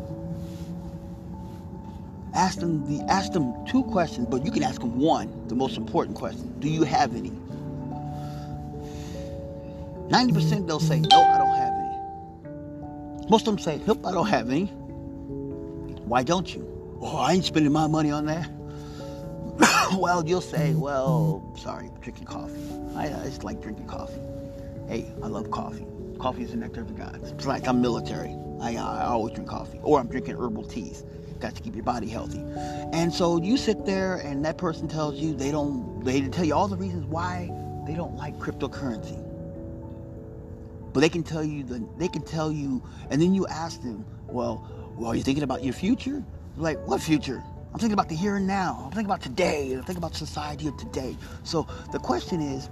Ask 2.35 2.59
them 2.59 2.87
the 2.89 3.05
ask 3.13 3.33
them 3.33 3.53
two 3.67 3.83
questions, 3.83 4.27
but 4.27 4.47
you 4.47 4.51
can 4.51 4.63
ask 4.63 4.81
them 4.81 4.99
one, 4.99 5.47
the 5.49 5.55
most 5.55 5.77
important 5.77 6.17
question. 6.17 6.59
Do 6.59 6.71
you 6.71 6.85
have 6.85 7.15
any? 7.15 7.33
90% 10.09 10.67
they'll 10.67 10.81
say, 10.81 11.01
no, 11.01 11.21
I 11.21 11.37
don't 11.37 11.55
have 11.55 11.75
any. 11.75 13.29
Most 13.29 13.47
of 13.47 13.57
them 13.57 13.59
say, 13.59 13.79
nope, 13.87 14.07
I 14.07 14.13
don't 14.13 14.29
have 14.29 14.49
any. 14.49 14.73
Why 16.05 16.23
don't 16.23 16.55
you? 16.55 16.99
Oh, 17.01 17.17
I 17.17 17.33
ain't 17.33 17.45
spending 17.45 17.73
my 17.73 17.87
money 17.87 18.11
on 18.11 18.27
that. 18.27 18.51
well, 19.99 20.27
you'll 20.27 20.41
say, 20.41 20.75
well, 20.75 21.55
sorry, 21.57 21.91
drinking 22.01 22.27
coffee. 22.27 22.61
I, 22.95 23.07
I 23.07 23.25
just 23.25 23.45
like 23.45 23.61
drinking 23.63 23.87
coffee. 23.87 24.21
Hey, 24.89 25.11
I 25.23 25.29
love 25.29 25.51
coffee. 25.51 25.87
Coffee 26.19 26.43
is 26.43 26.51
the 26.51 26.57
nectar 26.57 26.83
of 26.83 26.89
the 26.89 26.95
gods. 26.95 27.31
It's 27.31 27.47
like 27.47 27.67
I'm 27.67 27.81
military. 27.81 28.37
I, 28.61 28.77
I 28.77 29.07
always 29.07 29.35
drink 29.35 29.49
coffee. 29.49 29.81
Or 29.83 29.99
I'm 29.99 30.09
drinking 30.09 30.37
herbal 30.37 30.65
teas. 30.65 31.05
Got 31.41 31.55
to 31.57 31.63
keep 31.63 31.75
your 31.75 31.85
body 31.85 32.09
healthy. 32.09 32.45
And 32.93 33.13
so 33.13 33.41
you 33.41 33.57
sit 33.57 33.85
there 33.85 34.17
and 34.17 34.45
that 34.45 34.59
person 34.59 34.89
tells 34.89 35.17
you 35.17 35.35
they 35.35 35.51
don't, 35.51 36.05
they 36.05 36.23
tell 36.29 36.45
you 36.45 36.55
all 36.55 36.69
the 36.69 36.77
reasons 36.77 37.07
why 37.07 37.51
they 37.87 37.95
don't 37.95 38.17
like 38.17 38.39
cryptocurrency. 38.39 39.21
But 40.93 41.01
they 41.01 41.09
can 41.09 41.25
tell 41.25 41.43
you 41.43 41.65
the, 41.65 41.87
they 41.99 42.09
can 42.09 42.23
tell 42.23 42.53
you, 42.53 42.83
and 43.11 43.21
then 43.21 43.35
you 43.35 43.47
ask 43.49 43.83
them, 43.83 44.07
well, 44.29 44.84
well, 44.97 45.11
are 45.11 45.17
you 45.17 45.23
thinking 45.23 45.45
about 45.45 45.65
your 45.65 45.75
future? 45.75 46.23
Like, 46.57 46.79
what 46.87 47.01
future? 47.01 47.43
I'm 47.73 47.81
thinking 47.81 47.95
about 47.95 48.09
the 48.09 48.15
here 48.15 48.37
and 48.37 48.47
now. 48.47 48.83
I'm 48.85 48.91
thinking 48.93 49.07
about 49.07 49.23
today. 49.23 49.73
I'm 49.73 49.83
thinking 49.83 49.97
about 49.97 50.15
society 50.15 50.69
of 50.69 50.77
today. 50.77 51.17
So 51.43 51.67
the 51.91 51.99
question 51.99 52.41
is, 52.41 52.71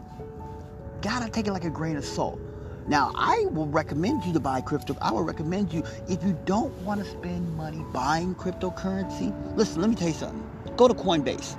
gotta 1.01 1.29
take 1.29 1.49
it 1.49 1.53
like 1.53 1.65
a 1.65 1.71
grain 1.71 1.97
of 1.97 2.05
salt. 2.05 2.39
Now, 2.87 3.13
I 3.17 3.47
will 3.51 3.67
recommend 3.67 4.25
you 4.25 4.33
to 4.33 4.41
buy 4.41 4.61
crypto. 4.61 4.97
I 5.01 5.11
will 5.13 5.23
recommend 5.23 5.73
you 5.73 5.83
if 6.09 6.23
you 6.25 6.39
don't 6.45 6.73
want 6.83 7.03
to 7.03 7.09
spend 7.09 7.57
money 7.57 7.85
buying 7.93 8.35
cryptocurrency. 8.35 9.33
Listen, 9.57 9.81
let 9.81 9.91
me 9.91 9.97
tell 9.97 10.09
you 10.09 10.15
something. 10.15 10.43
Go 10.77 10.89
to 10.89 10.95
Coinbase. 10.95 11.57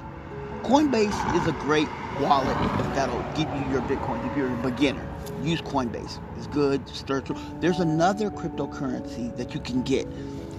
Coinbase 0.63 1.41
is 1.41 1.48
a 1.48 1.51
great 1.60 1.88
wallet 2.22 2.55
that'll 2.96 3.22
give 3.34 3.50
you 3.55 3.72
your 3.72 3.82
Bitcoin 3.82 4.29
if 4.29 4.38
you're 4.38 4.48
a 4.48 4.70
beginner. 4.70 5.05
Use 5.41 5.62
Coinbase. 5.62 6.20
It's 6.38 6.48
good, 6.48 6.88
spiritual. 6.88 7.38
There's 7.60 7.79
another 7.79 8.29
cryptocurrency 8.29 9.36
that 9.36 9.53
you 9.53 9.60
can 9.60 9.82
get, 9.84 10.08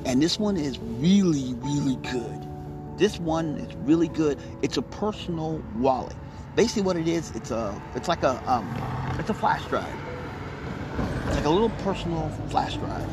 and 0.04 0.22
this 0.22 0.38
one 0.38 0.56
is 0.56 0.78
really, 0.78 1.54
really 1.54 1.96
good. 1.96 2.46
This 2.98 3.18
one 3.18 3.56
is 3.56 3.74
really 3.76 4.08
good. 4.08 4.38
It's 4.62 4.76
a 4.76 4.82
personal 4.82 5.62
wallet. 5.76 6.16
Basically, 6.54 6.82
what 6.82 6.96
it 6.96 7.08
is, 7.08 7.30
it's 7.32 7.50
a, 7.50 7.82
it's 7.94 8.08
like 8.08 8.22
a, 8.22 8.42
um, 8.50 8.76
it's 9.18 9.30
a 9.30 9.34
flash 9.34 9.66
drive. 9.66 9.98
It's 11.26 11.36
like 11.36 11.46
a 11.46 11.50
little 11.50 11.70
personal 11.70 12.30
flash 12.48 12.76
drive, 12.76 13.10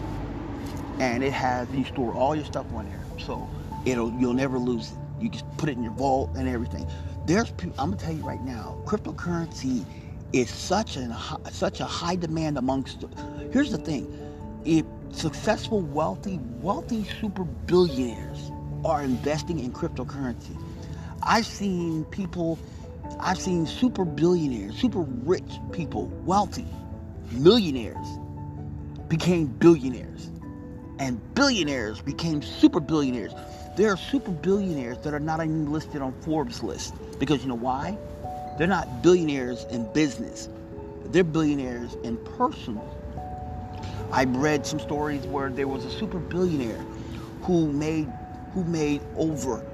and 1.00 1.24
it 1.24 1.34
has 1.34 1.70
you 1.72 1.86
store 1.86 2.14
all 2.14 2.36
your 2.36 2.46
stuff 2.46 2.72
on 2.74 2.86
there, 2.86 3.04
so 3.18 3.50
it'll 3.86 4.12
you'll 4.14 4.34
never 4.34 4.60
lose 4.60 4.92
it. 4.92 4.98
You 5.20 5.30
just 5.30 5.46
put 5.58 5.70
it 5.70 5.78
in 5.78 5.84
your 5.84 5.94
vault 5.94 6.32
and 6.36 6.48
everything. 6.48 6.88
There's, 7.26 7.52
I'm 7.80 7.92
gonna 7.92 7.98
tell 7.98 8.14
you 8.14 8.24
right 8.24 8.42
now, 8.42 8.78
cryptocurrency 8.86 9.86
is 10.34 10.50
such 10.50 10.98
an 10.98 11.16
such 11.52 11.80
a 11.80 11.86
high 11.86 12.16
demand 12.16 12.58
amongst. 12.58 13.06
Here's 13.52 13.72
the 13.72 13.78
thing: 13.78 14.12
if 14.66 14.86
successful, 15.12 15.82
wealthy, 15.82 16.40
wealthy 16.62 17.06
super 17.20 17.44
billionaires 17.44 18.52
are 18.84 19.04
investing 19.04 19.60
in 19.60 19.72
cryptocurrency, 19.72 20.58
I've 21.24 21.46
seen 21.46 22.06
people, 22.06 22.58
I've 23.20 23.40
seen 23.40 23.66
super 23.66 24.06
billionaires, 24.06 24.76
super 24.76 25.02
rich 25.02 25.52
people, 25.72 26.08
wealthy, 26.26 26.66
millionaires 27.32 28.08
became 29.08 29.46
billionaires, 29.48 30.32
and 31.00 31.20
billionaires 31.36 32.02
became 32.02 32.42
super 32.42 32.80
billionaires. 32.80 33.34
There 33.78 33.92
are 33.92 33.98
super 33.98 34.32
billionaires 34.32 34.98
that 35.00 35.14
are 35.14 35.20
not 35.20 35.40
even 35.40 35.72
listed 35.72 36.02
on 36.02 36.14
Forbes 36.22 36.64
list 36.64 36.94
because 37.20 37.42
you 37.42 37.48
know 37.48 37.56
why? 37.56 37.98
They're 38.58 38.68
not 38.68 39.02
billionaires 39.02 39.66
in 39.66 39.92
business. 39.94 40.50
They're 41.06 41.24
billionaires 41.24 41.96
in 42.04 42.18
personal. 42.18 43.01
I've 44.12 44.36
read 44.36 44.66
some 44.66 44.80
stories 44.80 45.26
where 45.28 45.50
there 45.50 45.68
was 45.68 45.86
a 45.86 45.92
super 45.92 46.20
billionaire 46.20 46.86
who 47.44 47.72
made 47.72 48.12
who 48.54 48.64
made 48.64 49.02
over 49.16 49.66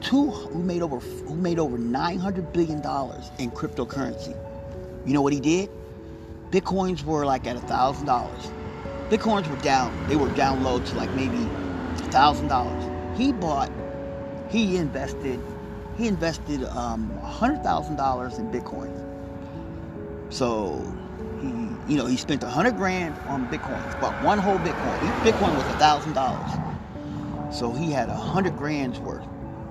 two 0.00 0.30
who 0.30 0.62
made 0.62 0.82
over 0.82 1.00
who 1.00 1.36
made 1.36 1.58
over 1.58 1.78
900 1.78 2.52
billion 2.52 2.80
dollars 2.80 3.30
in 3.38 3.50
cryptocurrency. 3.50 4.36
You 5.06 5.14
know 5.14 5.22
what 5.22 5.32
he 5.32 5.40
did? 5.40 5.70
Bitcoins 6.50 7.04
were 7.04 7.26
like 7.26 7.46
at 7.46 7.56
thousand 7.68 8.06
dollars. 8.06 8.52
Bitcoins 9.08 9.48
were 9.48 9.56
down. 9.56 10.06
They 10.08 10.16
were 10.16 10.30
down 10.30 10.62
low 10.62 10.80
to 10.80 10.96
like 10.96 11.14
maybe 11.14 11.50
thousand 12.10 12.48
dollars. 12.48 12.84
He 13.18 13.32
bought. 13.32 13.72
He 14.50 14.76
invested 14.76 15.40
he 15.98 16.06
invested 16.06 16.62
um, 16.64 17.10
$100,000 17.24 18.38
in 18.38 18.52
bitcoins. 18.52 19.04
So 20.32 20.94
he, 21.40 21.67
you 21.88 21.96
know, 21.96 22.06
he 22.06 22.16
spent 22.18 22.42
a 22.44 22.46
100 22.46 22.76
grand 22.76 23.18
on 23.26 23.48
Bitcoins, 23.50 23.98
bought 24.00 24.16
one 24.16 24.38
whole 24.38 24.60
Bitcoin. 24.60 25.00
Bitcoin 25.22 25.56
was 25.56 25.68
a 25.68 25.74
$1,000. 25.74 26.74
So 27.54 27.74
he 27.74 27.92
had 27.92 28.10
a 28.10 28.14
100 28.14 28.56
grand's 28.56 29.00
worth 29.00 29.26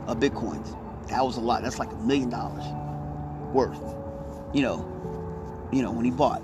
of 0.08 0.20
Bitcoins. 0.20 0.76
That 1.10 1.26
was 1.26 1.38
a 1.38 1.42
lot. 1.42 1.64
That's 1.64 1.80
like 1.80 1.92
a 1.94 1.98
million 1.98 2.30
dollars 2.30 2.66
worth. 3.54 3.82
You 4.54 4.64
know, 4.64 5.04
you 5.72 5.84
know, 5.84 5.92
when 5.92 6.06
he 6.06 6.12
bought. 6.12 6.44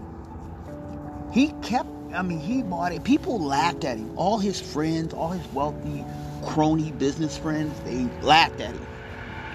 He 1.34 1.50
kept, 1.64 1.90
I 2.14 2.24
mean, 2.24 2.40
he 2.40 2.64
bought 2.64 2.94
it. 2.94 3.04
People 3.04 3.40
laughed 3.44 3.86
at 3.86 3.98
him. 3.98 4.18
All 4.18 4.40
his 4.40 4.62
friends, 4.62 5.14
all 5.14 5.32
his 5.32 5.48
wealthy 5.54 6.06
crony 6.46 6.92
business 6.94 7.38
friends, 7.38 7.80
they 7.84 8.10
laughed 8.22 8.62
at 8.62 8.76
him 8.76 8.88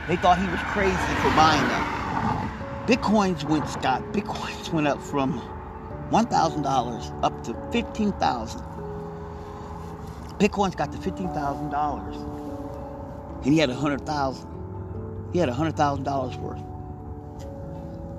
they 0.09 0.17
thought 0.17 0.39
he 0.39 0.49
was 0.49 0.63
crazy 0.65 1.17
for 1.17 1.31
buying 1.31 1.69
them. 1.69 1.85
Bitcoins 2.87 3.45
went, 3.45 3.69
Scott, 3.69 4.03
Bitcoins 4.13 4.73
went 4.73 4.89
up 4.89 5.03
from 5.03 5.43
$1,000 6.11 7.19
up 7.23 7.45
to 7.45 7.55
15000 7.73 8.61
Bitcoins 10.39 10.77
got 10.77 10.93
to 10.93 10.99
$15,000. 10.99 13.45
And 13.45 13.53
he 13.53 13.59
had 13.59 13.71
100000 13.71 15.31
He 15.33 15.39
had 15.39 15.49
$100,000 15.49 16.37
worth. 16.37 16.63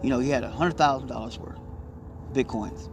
You 0.03 0.09
know, 0.09 0.19
he 0.19 0.29
had 0.29 0.43
$100,000 0.43 1.37
worth 1.37 1.59
Bitcoins. 2.33 2.89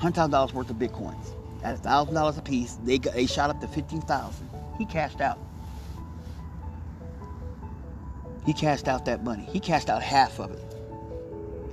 $100,000 0.00 0.52
worth 0.52 0.70
of 0.70 0.76
Bitcoins. 0.76 1.34
At 1.62 1.80
$1,000 1.82 2.38
a 2.38 2.42
piece, 2.42 2.74
they, 2.82 2.98
got, 2.98 3.14
they 3.14 3.26
shot 3.26 3.50
up 3.50 3.60
to 3.60 3.68
15000 3.68 4.50
He 4.78 4.86
cashed 4.86 5.20
out. 5.20 5.38
he 8.46 8.52
cashed 8.52 8.86
out 8.86 9.04
that 9.06 9.24
money. 9.24 9.48
He 9.52 9.58
cashed 9.58 9.90
out 9.90 10.02
half 10.02 10.38
of 10.38 10.52
it. 10.52 10.76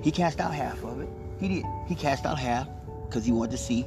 He 0.01 0.11
cashed 0.11 0.39
out 0.39 0.53
half 0.53 0.83
of 0.83 1.01
it. 1.01 1.09
He 1.43 1.49
did. 1.49 1.65
He 1.87 1.95
cashed 1.95 2.25
out 2.25 2.39
half 2.39 2.69
because 3.05 3.25
he 3.25 3.33
wanted 3.33 3.51
to 3.51 3.57
see, 3.57 3.85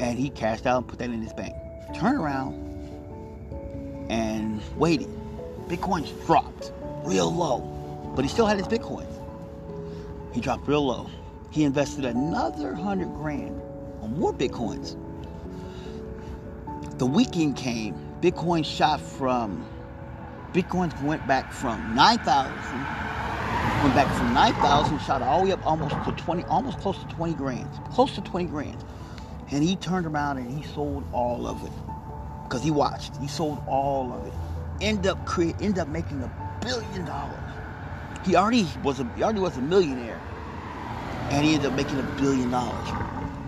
and 0.00 0.18
he 0.18 0.28
cashed 0.28 0.66
out 0.66 0.78
and 0.78 0.88
put 0.88 0.98
that 0.98 1.08
in 1.08 1.22
his 1.22 1.32
bank. 1.32 1.54
Turn 1.94 2.16
around 2.16 2.52
and 4.10 4.60
waited. 4.76 5.08
Bitcoin 5.68 6.04
dropped 6.26 6.72
real 7.04 7.32
low, 7.32 7.60
but 8.16 8.24
he 8.24 8.28
still 8.28 8.46
had 8.46 8.58
his 8.58 8.66
bitcoins. 8.66 9.12
He 10.34 10.40
dropped 10.40 10.66
real 10.66 10.84
low. 10.84 11.08
He 11.50 11.62
invested 11.62 12.04
another 12.04 12.74
hundred 12.74 13.14
grand 13.14 13.62
on 14.02 14.18
more 14.18 14.34
bitcoins. 14.34 14.98
The 16.98 17.06
weekend 17.06 17.56
came. 17.56 17.94
Bitcoin 18.20 18.64
shot 18.64 19.00
from 19.00 19.64
Bitcoins 20.52 21.00
went 21.00 21.24
back 21.28 21.52
from 21.52 21.94
9,000, 21.94 22.52
went 23.84 23.96
back 23.96 24.16
from 24.16 24.32
9,000, 24.32 24.98
shot 25.00 25.20
all 25.20 25.40
the 25.40 25.44
way 25.44 25.52
up 25.52 25.66
almost 25.66 25.94
to 26.06 26.12
20, 26.12 26.44
almost 26.44 26.78
close 26.78 26.96
to 26.98 27.04
20 27.08 27.34
grand, 27.34 27.68
close 27.92 28.14
to 28.14 28.22
20 28.22 28.46
grand. 28.46 28.82
And 29.50 29.62
he 29.62 29.76
turned 29.76 30.06
around 30.06 30.38
and 30.38 30.50
he 30.50 30.66
sold 30.72 31.04
all 31.12 31.46
of 31.46 31.62
it 31.62 31.72
because 32.44 32.64
he 32.64 32.70
watched. 32.70 33.14
He 33.18 33.28
sold 33.28 33.62
all 33.68 34.10
of 34.10 34.26
it. 34.26 34.32
End 34.80 35.06
up 35.06 35.26
create, 35.26 35.56
end 35.60 35.78
up 35.78 35.88
making 35.88 36.22
a 36.22 36.58
billion 36.62 37.04
dollars. 37.04 37.36
He 38.24 38.36
already 38.36 38.66
was 38.82 39.00
a, 39.00 39.12
he 39.16 39.22
already 39.22 39.40
was 39.40 39.58
a 39.58 39.60
millionaire, 39.60 40.18
and 41.28 41.44
he 41.44 41.54
ended 41.54 41.70
up 41.70 41.76
making 41.76 41.98
a 41.98 42.02
billion 42.18 42.50
dollars. 42.50 42.88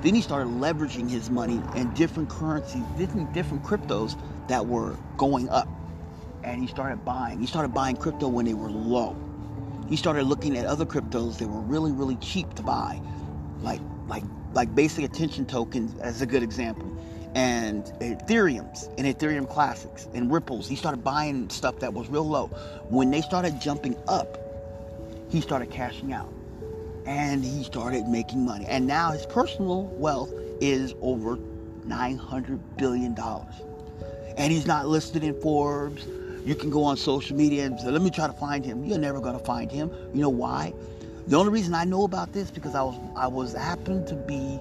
Then 0.02 0.14
he 0.14 0.20
started 0.20 0.48
leveraging 0.48 1.08
his 1.08 1.30
money 1.30 1.62
in 1.76 1.94
different 1.94 2.28
currencies, 2.28 2.82
different 2.98 3.32
different 3.32 3.64
cryptos 3.64 4.20
that 4.48 4.66
were 4.66 4.96
going 5.16 5.48
up 5.48 5.66
and 6.44 6.60
he 6.60 6.68
started 6.68 7.04
buying. 7.06 7.40
He 7.40 7.46
started 7.46 7.74
buying 7.74 7.96
crypto 7.96 8.28
when 8.28 8.44
they 8.44 8.54
were 8.54 8.70
low. 8.70 9.16
He 9.88 9.96
started 9.96 10.24
looking 10.24 10.56
at 10.56 10.66
other 10.66 10.84
cryptos 10.84 11.38
that 11.38 11.48
were 11.48 11.60
really, 11.60 11.92
really 11.92 12.16
cheap 12.16 12.54
to 12.54 12.62
buy, 12.62 13.00
like 13.60 13.80
like 14.08 14.24
like 14.52 14.74
basic 14.74 15.04
attention 15.04 15.46
tokens 15.46 15.98
as 16.00 16.22
a 16.22 16.26
good 16.26 16.42
example, 16.42 16.92
and 17.34 17.84
Ethereum's 18.00 18.88
and 18.98 19.06
Ethereum 19.06 19.48
classics 19.48 20.08
and 20.12 20.32
Ripples. 20.32 20.68
He 20.68 20.74
started 20.76 21.04
buying 21.04 21.50
stuff 21.50 21.78
that 21.80 21.94
was 21.94 22.08
real 22.08 22.28
low. 22.28 22.48
When 22.88 23.10
they 23.10 23.20
started 23.20 23.60
jumping 23.60 23.96
up, 24.08 24.38
he 25.28 25.40
started 25.40 25.70
cashing 25.70 26.12
out, 26.12 26.32
and 27.06 27.44
he 27.44 27.62
started 27.62 28.08
making 28.08 28.44
money. 28.44 28.66
And 28.66 28.88
now 28.88 29.12
his 29.12 29.24
personal 29.26 29.84
wealth 29.98 30.32
is 30.60 30.94
over 31.00 31.38
nine 31.84 32.16
hundred 32.18 32.76
billion 32.76 33.14
dollars, 33.14 33.54
and 34.36 34.52
he's 34.52 34.66
not 34.66 34.88
listed 34.88 35.22
in 35.22 35.40
Forbes 35.40 36.04
you 36.46 36.54
can 36.54 36.70
go 36.70 36.84
on 36.84 36.96
social 36.96 37.36
media 37.36 37.66
and 37.66 37.78
say, 37.80 37.90
let 37.90 38.00
me 38.00 38.10
try 38.10 38.28
to 38.28 38.32
find 38.32 38.64
him. 38.64 38.84
You're 38.84 38.98
never 38.98 39.20
going 39.20 39.36
to 39.36 39.44
find 39.44 39.70
him. 39.70 39.90
You 40.14 40.22
know 40.22 40.30
why? 40.30 40.72
The 41.26 41.36
only 41.36 41.50
reason 41.50 41.74
I 41.74 41.84
know 41.84 42.04
about 42.04 42.32
this 42.32 42.52
because 42.52 42.76
I 42.76 42.82
was 42.82 42.94
I 43.16 43.26
was 43.26 43.52
happened 43.52 44.06
to 44.06 44.14
be 44.14 44.60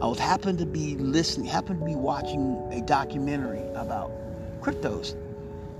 I 0.00 0.06
was 0.06 0.20
happened 0.20 0.60
to 0.60 0.66
be 0.66 0.94
listening, 0.96 1.48
happened 1.48 1.80
to 1.80 1.84
be 1.84 1.96
watching 1.96 2.56
a 2.70 2.80
documentary 2.80 3.66
about 3.74 4.12
cryptos 4.60 5.16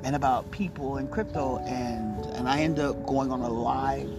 and 0.02 0.16
about 0.16 0.50
people 0.50 0.96
in 0.96 1.06
crypto, 1.06 1.58
and 1.58 2.26
and 2.34 2.48
I 2.48 2.62
ended 2.62 2.84
up 2.84 3.06
going 3.06 3.30
on 3.30 3.40
a 3.40 3.48
live 3.48 4.10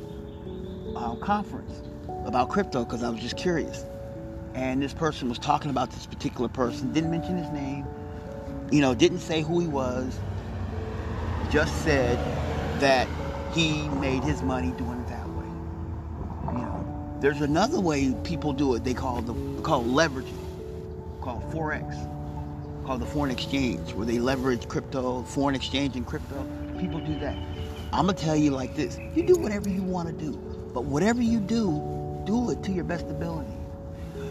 uh, 0.96 1.15
conference 1.15 1.82
about 2.25 2.48
crypto 2.48 2.86
because 2.86 3.03
I 3.03 3.10
was 3.10 3.20
just 3.20 3.36
curious. 3.36 3.84
And 4.53 4.82
this 4.82 4.94
person 4.94 5.27
was 5.27 5.39
talking 5.39 5.72
about 5.72 5.91
this 5.91 6.06
particular 6.06 6.48
person, 6.48 6.94
didn't 6.94 7.12
mention 7.12 7.38
his 7.38 7.50
name, 7.50 7.86
you 8.72 8.80
know, 8.80 8.96
didn't 8.96 9.20
say 9.20 9.41
who 9.41 9.60
he 9.60 9.68
was, 9.68 10.18
just 11.51 11.84
said 11.84 12.17
that 12.79 13.08
he 13.53 13.89
made 13.89 14.24
his 14.24 14.41
money 14.41 14.71
doing 14.78 14.99
it 15.02 15.08
that 15.10 15.28
way. 15.30 15.45
You 16.58 16.63
know, 16.63 17.17
there's 17.19 17.41
another 17.41 17.80
way 17.80 18.15
people 18.23 18.54
do 18.54 18.76
it. 18.76 18.86
They 18.86 18.93
call 18.93 19.21
the 19.21 19.34
call 19.62 19.84
leveraging, 19.84 20.39
called 21.21 21.43
forex, 21.52 21.93
called 22.86 23.02
the 23.02 23.06
foreign 23.06 23.32
exchange, 23.32 23.93
where 23.93 24.06
they 24.06 24.19
leverage 24.19 24.69
crypto, 24.69 25.23
foreign 25.23 25.56
exchange, 25.56 25.97
and 25.97 26.08
crypto. 26.08 26.47
People 26.80 27.02
do 27.02 27.19
that. 27.19 27.36
I'm 27.91 28.06
gonna 28.06 28.13
tell 28.13 28.38
you 28.38 28.52
like 28.52 28.76
this: 28.76 28.97
you 29.13 29.23
do 29.23 29.36
whatever 29.36 29.67
you 29.67 29.84
want 29.84 30.08
to 30.08 30.13
do, 30.13 30.32
but 30.73 30.86
whatever 30.86 31.21
you 31.21 31.41
do, 31.41 32.23
do 32.26 32.49
it 32.52 32.63
to 32.63 32.71
your 32.71 32.86
best 32.86 33.08
ability. 33.08 33.52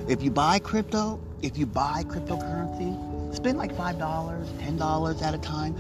If 0.09 0.23
you 0.23 0.31
buy 0.31 0.59
crypto, 0.59 1.21
if 1.43 1.59
you 1.59 1.67
buy 1.67 2.05
cryptocurrency, 2.05 3.10
spend 3.33 3.59
like 3.59 3.75
five 3.75 3.99
dollars, 3.99 4.49
ten 4.59 4.77
dollars 4.77 5.23
at 5.23 5.35
a 5.35 5.39
time 5.39 5.77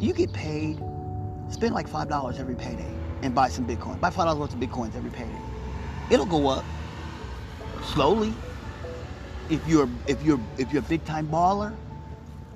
you 0.00 0.12
get 0.12 0.32
paid, 0.32 0.76
spend 1.50 1.74
like 1.74 1.88
$5 1.88 2.38
every 2.38 2.54
payday 2.54 2.90
and 3.22 3.34
buy 3.34 3.48
some 3.48 3.66
Bitcoin. 3.66 4.00
Buy 4.00 4.10
$5 4.10 4.38
worth 4.38 4.54
of 4.54 4.60
Bitcoins 4.60 4.94
every 4.96 5.10
payday. 5.10 5.40
It'll 6.10 6.26
go 6.26 6.48
up 6.48 6.64
slowly. 7.82 8.32
If 9.50 9.66
you're 9.66 9.88
if 10.06 10.22
you're 10.22 10.40
if 10.58 10.72
you're 10.72 10.82
a 10.82 10.86
big 10.86 11.04
time 11.04 11.26
baller, 11.26 11.74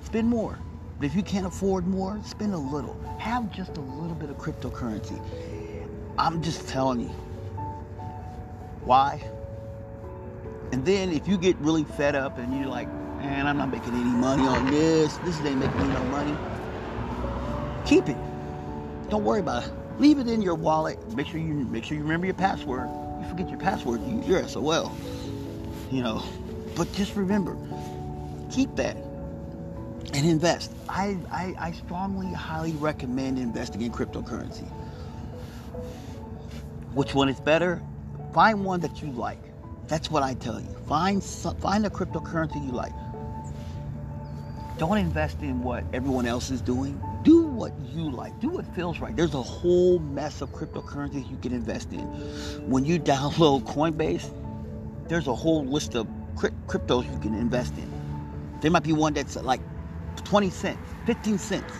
spend 0.03 0.27
more. 0.27 0.57
But 0.99 1.07
if 1.07 1.15
you 1.15 1.23
can't 1.23 1.45
afford 1.45 1.87
more, 1.87 2.19
spend 2.23 2.53
a 2.53 2.57
little. 2.57 2.95
Have 3.17 3.51
just 3.51 3.77
a 3.77 3.81
little 3.81 4.15
bit 4.15 4.29
of 4.29 4.37
cryptocurrency. 4.37 5.19
I'm 6.17 6.41
just 6.41 6.67
telling 6.67 7.01
you. 7.01 7.15
Why? 8.85 9.23
And 10.71 10.85
then 10.85 11.11
if 11.11 11.27
you 11.27 11.37
get 11.37 11.57
really 11.57 11.83
fed 11.83 12.15
up 12.15 12.37
and 12.37 12.55
you're 12.55 12.67
like, 12.67 12.87
man, 13.23 13.47
I'm 13.47 13.57
not 13.57 13.71
making 13.71 13.95
any 13.95 14.13
money 14.15 14.47
on 14.47 14.69
this, 14.69 15.17
this 15.19 15.43
ain't 15.45 15.59
making 15.59 15.81
me 15.81 15.89
no 15.89 16.05
money 16.05 16.37
Keep 17.85 18.09
it. 18.09 18.17
Don't 19.09 19.23
worry 19.25 19.41
about 19.41 19.65
it. 19.65 19.71
Leave 19.99 20.19
it 20.19 20.27
in 20.29 20.41
your 20.41 20.55
wallet. 20.55 20.99
Make 21.15 21.27
sure 21.27 21.39
you 21.39 21.53
make 21.53 21.85
sure 21.85 21.97
you 21.97 22.03
remember 22.03 22.27
your 22.27 22.35
password. 22.35 22.89
You 23.21 23.27
forget 23.29 23.49
your 23.49 23.59
password, 23.59 24.01
you 24.03 24.17
use 24.17 24.27
your 24.27 24.47
SOL. 24.47 24.91
You 25.91 26.03
know. 26.03 26.23
But 26.75 26.93
just 26.93 27.15
remember, 27.15 27.57
keep 28.51 28.75
that 28.77 28.97
and 30.13 30.27
invest. 30.27 30.73
I, 30.89 31.17
I, 31.31 31.55
I 31.59 31.71
strongly, 31.73 32.33
highly 32.33 32.73
recommend 32.73 33.39
investing 33.39 33.81
in 33.81 33.91
cryptocurrency. 33.91 34.71
Which 36.93 37.15
one 37.15 37.29
is 37.29 37.39
better? 37.41 37.83
Find 38.33 38.65
one 38.65 38.81
that 38.81 39.01
you 39.03 39.11
like. 39.11 39.41
That's 39.87 40.11
what 40.11 40.23
I 40.23 40.35
tell 40.35 40.59
you. 40.61 40.69
Find 40.87 41.23
some, 41.23 41.57
find 41.57 41.85
a 41.85 41.91
cryptocurrency 41.91 42.65
you 42.65 42.71
like. 42.73 42.93
Don't 44.83 44.97
invest 44.97 45.39
in 45.39 45.63
what 45.63 45.85
everyone 45.93 46.25
else 46.25 46.51
is 46.51 46.59
doing 46.59 47.01
do 47.23 47.43
what 47.43 47.71
you 47.93 48.11
like. 48.11 48.37
Do 48.41 48.49
what 48.49 48.65
feels 48.75 48.99
right. 48.99 49.15
There's 49.15 49.33
a 49.33 49.41
whole 49.41 49.97
mess 49.99 50.41
of 50.41 50.51
cryptocurrencies 50.51 51.31
you 51.31 51.37
can 51.37 51.53
invest 51.53 51.93
in. 51.93 52.01
When 52.69 52.83
you 52.83 52.99
download 53.13 53.63
Coinbase, 53.63 54.29
there's 55.07 55.29
a 55.29 55.33
whole 55.33 55.63
list 55.63 55.95
of 55.95 56.05
cryptos 56.35 57.09
you 57.09 57.17
can 57.19 57.33
invest 57.33 57.71
in. 57.77 57.89
There 58.59 58.71
might 58.71 58.83
be 58.83 58.91
one 58.91 59.13
that's 59.13 59.37
like 59.37 59.61
20 60.25 60.49
cents, 60.49 60.79
15 61.05 61.37
cents, 61.37 61.73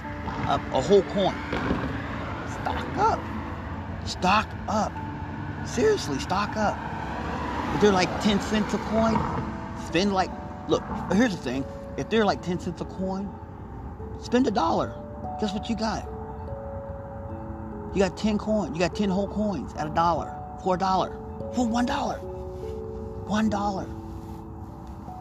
a, 0.47 0.61
a 0.71 0.81
whole 0.81 1.01
coin. 1.01 1.35
Stock 2.53 2.97
up. 2.99 3.19
Stock 4.07 4.47
up. 4.69 4.93
Seriously, 5.67 6.19
stock 6.19 6.55
up. 6.55 6.79
If 7.75 7.81
they're 7.81 7.91
like 7.91 8.21
10 8.21 8.39
cents 8.39 8.73
a 8.73 8.77
coin, 8.77 9.19
spend 9.87 10.13
like, 10.13 10.31
look, 10.69 10.83
here's 11.11 11.35
the 11.35 11.43
thing. 11.43 11.65
If 11.97 12.09
they're 12.09 12.25
like 12.25 12.41
10 12.41 12.59
cents 12.59 12.81
a 12.81 12.85
coin, 12.85 13.29
spend 14.21 14.47
a 14.47 14.51
dollar 14.51 14.93
Guess 15.39 15.53
what 15.53 15.69
you 15.69 15.75
got? 15.75 16.07
You 17.93 17.99
got 18.01 18.17
10 18.17 18.37
coins. 18.37 18.73
You 18.73 18.79
got 18.79 18.95
10 18.95 19.09
whole 19.09 19.27
coins 19.27 19.73
at 19.75 19.87
a 19.87 19.89
dollar. 19.89 20.33
For 20.63 20.75
a 20.75 20.77
dollar. 20.77 21.09
For 21.53 21.67
one 21.67 21.85
dollar. 21.85 22.15
One 22.17 23.49
dollar. 23.49 23.87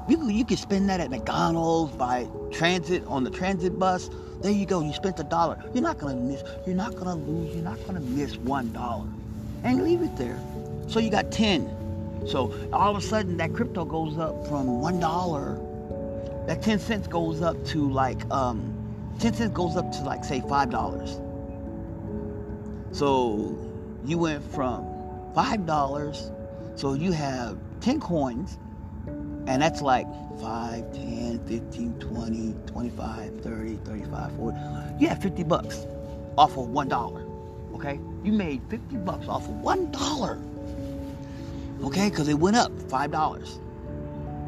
You, 0.09 0.29
you 0.31 0.45
can 0.45 0.57
spend 0.57 0.89
that 0.89 1.01
at 1.01 1.11
McDonald's, 1.11 1.97
by 1.97 2.29
transit, 2.51 3.05
on 3.07 3.25
the 3.25 3.31
transit 3.31 3.79
bus. 3.79 4.11
There 4.41 4.51
you 4.51 4.67
go. 4.67 4.81
You 4.81 4.93
spent 4.93 5.19
a 5.21 5.25
dollar. 5.25 5.63
You're 5.73 5.83
not 5.83 5.99
gonna 5.99 6.17
miss. 6.17 6.43
You're 6.67 6.75
not 6.75 6.95
gonna 6.97 7.15
lose. 7.15 7.55
You're 7.55 7.65
not 7.65 7.85
gonna 7.87 8.01
miss 8.01 8.37
one 8.37 8.73
dollar. 8.73 9.07
And 9.65 9.85
leave 9.85 10.03
it 10.03 10.17
there. 10.17 10.39
So 10.89 10.99
you 10.99 11.11
got 11.11 11.31
10. 11.31 12.27
So 12.27 12.55
all 12.73 12.95
of 12.95 13.03
a 13.03 13.07
sudden 13.07 13.37
that 13.39 13.53
crypto 13.55 13.85
goes 13.85 14.19
up 14.19 14.47
from 14.47 14.81
one 14.81 15.01
dollar. 15.01 15.59
That 16.47 16.63
10 16.63 16.79
cents 16.79 17.07
goes 17.07 17.43
up 17.43 17.63
to 17.67 17.91
like 17.91 18.25
um 18.31 18.75
10 19.21 19.35
cents 19.35 19.53
goes 19.53 19.77
up 19.77 19.93
to 19.93 20.03
like 20.03 20.25
say 20.25 20.41
$5. 20.41 21.21
So 22.93 23.59
you 24.05 24.19
went 24.19 24.43
from 24.53 24.85
$5, 25.35 26.79
so 26.79 26.95
you 26.95 27.13
have 27.13 27.57
10 27.81 28.01
coins, 28.01 28.59
and 29.47 29.63
that's 29.63 29.81
like 29.81 30.07
5, 30.41 30.93
10, 30.93 31.47
15, 31.47 31.95
20, 32.01 32.55
25, 32.67 33.41
30, 33.41 33.77
35, 33.77 34.37
40. 34.37 34.59
You 34.99 35.09
have 35.09 35.23
50 35.23 35.45
bucks 35.45 35.87
off 36.37 36.57
of 36.57 36.67
$1. 36.69 37.75
Okay? 37.75 38.01
You 38.25 38.33
made 38.33 38.61
50 38.69 38.97
bucks 38.97 39.29
off 39.29 39.49
of 39.49 39.55
$1. 39.57 41.85
Okay? 41.85 42.11
Because 42.11 42.29
it 42.29 42.39
went 42.39 42.57
up 42.57 42.73
$5. 42.73 43.59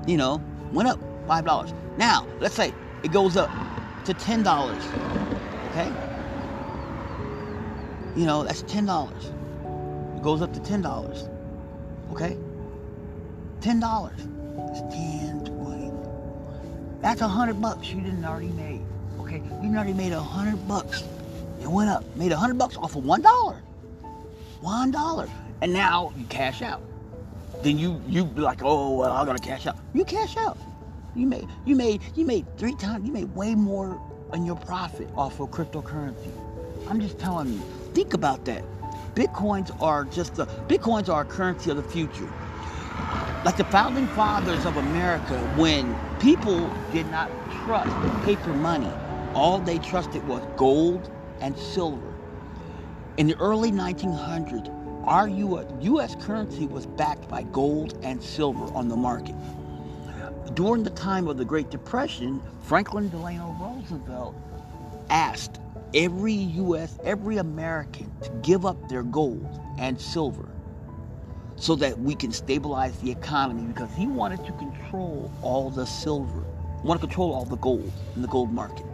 You 0.07 0.17
know, 0.17 0.41
went 0.73 0.89
up 0.89 0.99
$5. 1.27 1.99
Now, 1.99 2.27
let's 2.41 2.55
say 2.55 2.73
it 3.03 3.13
goes 3.13 3.37
up 3.37 3.51
to 4.05 4.15
$10. 4.15 5.25
Okay? 5.71 5.93
You 8.17 8.27
know, 8.27 8.45
that's 8.45 8.63
ten 8.63 8.87
dollars. 8.87 9.33
It 10.17 10.23
goes 10.23 10.41
up 10.41 10.53
to 10.53 10.61
ten 10.61 10.83
dollars. 10.83 11.29
Okay? 12.13 12.37
Ten 13.61 13.81
dollars. 13.81 14.21
It's 14.71 14.81
10, 14.95 15.45
20. 15.47 15.93
That's 17.01 17.23
a 17.23 17.29
hundred 17.29 17.61
bucks 17.61 17.89
you 17.89 18.01
didn't 18.01 18.25
already 18.25 18.49
made. 18.49 18.83
Okay? 19.19 19.43
You 19.63 19.75
already 19.75 19.95
made 19.95 20.13
a 20.13 20.21
hundred 20.21 20.67
bucks. 20.69 21.03
It 21.61 21.67
went 21.67 21.91
up. 21.91 22.05
Made 22.15 22.31
a 22.31 22.37
hundred 22.37 22.57
bucks 22.59 22.77
off 22.77 22.95
of 22.95 23.05
one 23.05 23.23
dollar. 23.23 23.57
One 24.61 24.93
dollar. 24.93 25.29
And 25.61 25.73
now 25.73 26.13
you 26.17 26.25
cash 26.27 26.63
out. 26.63 26.83
Then 27.63 27.79
you 27.79 28.01
you 28.07 28.25
be 28.25 28.43
like, 28.43 28.61
oh 28.63 28.97
well, 28.97 29.11
I 29.13 29.25
gotta 29.25 29.41
cash 29.41 29.67
out. 29.67 29.77
You 29.93 30.05
cash 30.05 30.37
out. 30.37 30.57
You 31.15 31.27
made 31.27 31.49
you 31.65 31.77
made 31.77 32.03
you 32.15 32.27
made 32.27 32.47
three 32.59 32.75
times. 32.75 33.07
You 33.07 33.13
made 33.13 33.35
way 33.35 33.55
more 33.55 34.01
on 34.33 34.45
your 34.45 34.57
profit 34.57 35.09
off 35.17 35.41
of 35.41 35.51
cryptocurrency. 35.51 36.33
I'm 36.89 37.01
just 37.01 37.19
telling 37.19 37.53
you. 37.53 37.63
Think 37.95 38.15
about 38.15 38.45
that. 38.47 38.65
Bitcoins 39.15 39.71
are 39.81 40.05
just 40.05 40.35
the 40.35 40.47
Bitcoins 40.47 41.09
are 41.09 41.23
a 41.23 41.25
currency 41.25 41.71
of 41.71 41.77
the 41.77 41.85
future. 41.85 42.29
Like 43.45 43.57
the 43.57 43.65
founding 43.65 44.09
fathers 44.09 44.65
of 44.67 44.77
America, 44.77 45.39
when 45.57 45.97
people 46.19 46.75
did 46.91 47.07
not 47.09 47.31
trust 47.65 47.99
paper 48.23 48.55
money, 48.55 48.93
all 49.35 49.61
they 49.61 49.79
trusted 49.79 50.27
was 50.27 50.43
gold 50.57 51.11
and 51.41 51.57
silver. 51.57 52.15
In 53.19 53.29
the 53.29 53.37
early 53.39 53.71
1900s, 53.71 54.71
our 55.05 55.29
US 55.29 56.17
currency 56.17 56.67
was 56.67 56.87
backed 56.87 57.29
by 57.29 57.45
gold 57.45 57.99
and 58.03 58.23
silver 58.23 58.65
on 58.75 58.89
the 58.89 58.97
market. 58.97 59.37
During 60.55 60.85
the 60.85 60.91
time 60.91 61.27
of 61.27 61.37
the 61.37 61.45
Great 61.45 61.71
Depression, 61.71 62.41
Franklin 62.63 63.09
Delano 63.09 63.57
Roosevelt 63.61 64.37
asked 65.11 65.59
every 65.95 66.35
US, 66.35 66.97
every 67.05 67.39
American 67.39 68.13
to 68.23 68.31
give 68.43 68.65
up 68.65 68.89
their 68.89 69.03
gold 69.03 69.61
and 69.79 70.01
silver 70.01 70.49
so 71.57 71.75
that 71.77 71.99
we 71.99 72.15
can 72.15 72.33
stabilize 72.33 72.99
the 72.99 73.11
economy 73.11 73.65
because 73.67 73.93
he 73.97 74.07
wanted 74.07 74.45
to 74.47 74.53
control 74.53 75.33
all 75.43 75.71
the 75.71 75.87
silver, 75.87 76.45
want 76.85 77.01
to 77.01 77.07
control 77.07 77.35
all 77.35 77.47
the 77.47 77.57
gold 77.57 77.93
in 78.15 78.23
the 78.23 78.29
gold 78.29 78.53
market. 78.53 78.87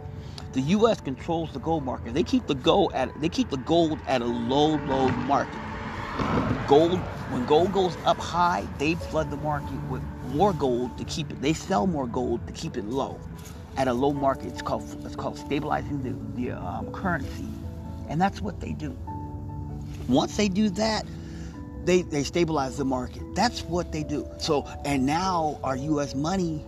The 0.53 0.61
U.S. 0.61 0.99
controls 0.99 1.53
the 1.53 1.59
gold 1.59 1.85
market. 1.85 2.15
They 2.15 2.23
keep 2.23 2.47
the 2.47 2.55
gold 2.55 2.93
at 2.95 3.19
they 3.21 3.29
keep 3.29 3.51
the 3.51 3.57
gold 3.57 4.01
at 4.07 4.21
a 4.21 4.27
low, 4.27 4.77
low 4.77 5.11
market. 5.11 5.61
Gold, 6.65 7.03
when 7.29 7.45
gold 7.45 7.71
goes 7.71 7.97
up 8.05 8.19
high, 8.19 8.69
they 8.79 8.95
flood 8.95 9.29
the 9.29 9.37
market 9.37 9.79
with 9.83 10.03
more 10.31 10.53
gold 10.53 10.97
to 10.97 11.03
keep 11.05 11.31
it. 11.31 11.41
They 11.41 11.53
sell 11.53 11.87
more 11.87 12.07
gold 12.07 12.45
to 12.47 12.53
keep 12.53 12.77
it 12.77 12.85
low, 12.85 13.19
at 13.77 13.87
a 13.87 13.93
low 13.93 14.13
market. 14.13 14.47
It's 14.47 14.61
called 14.61 14.83
it's 15.05 15.15
called 15.15 15.37
stabilizing 15.37 16.01
the 16.03 16.41
the 16.41 16.51
um, 16.57 16.91
currency, 16.91 17.47
and 18.09 18.21
that's 18.21 18.41
what 18.41 18.59
they 18.59 18.73
do. 18.73 18.97
Once 20.07 20.37
they 20.37 20.47
do 20.49 20.69
that, 20.71 21.05
they 21.85 22.03
they 22.03 22.23
stabilize 22.23 22.77
the 22.77 22.85
market. 22.85 23.23
That's 23.35 23.61
what 23.63 23.91
they 23.91 24.03
do. 24.03 24.27
So 24.39 24.67
and 24.85 25.05
now 25.05 25.59
our 25.63 25.75
U.S. 25.75 26.15
money, 26.15 26.65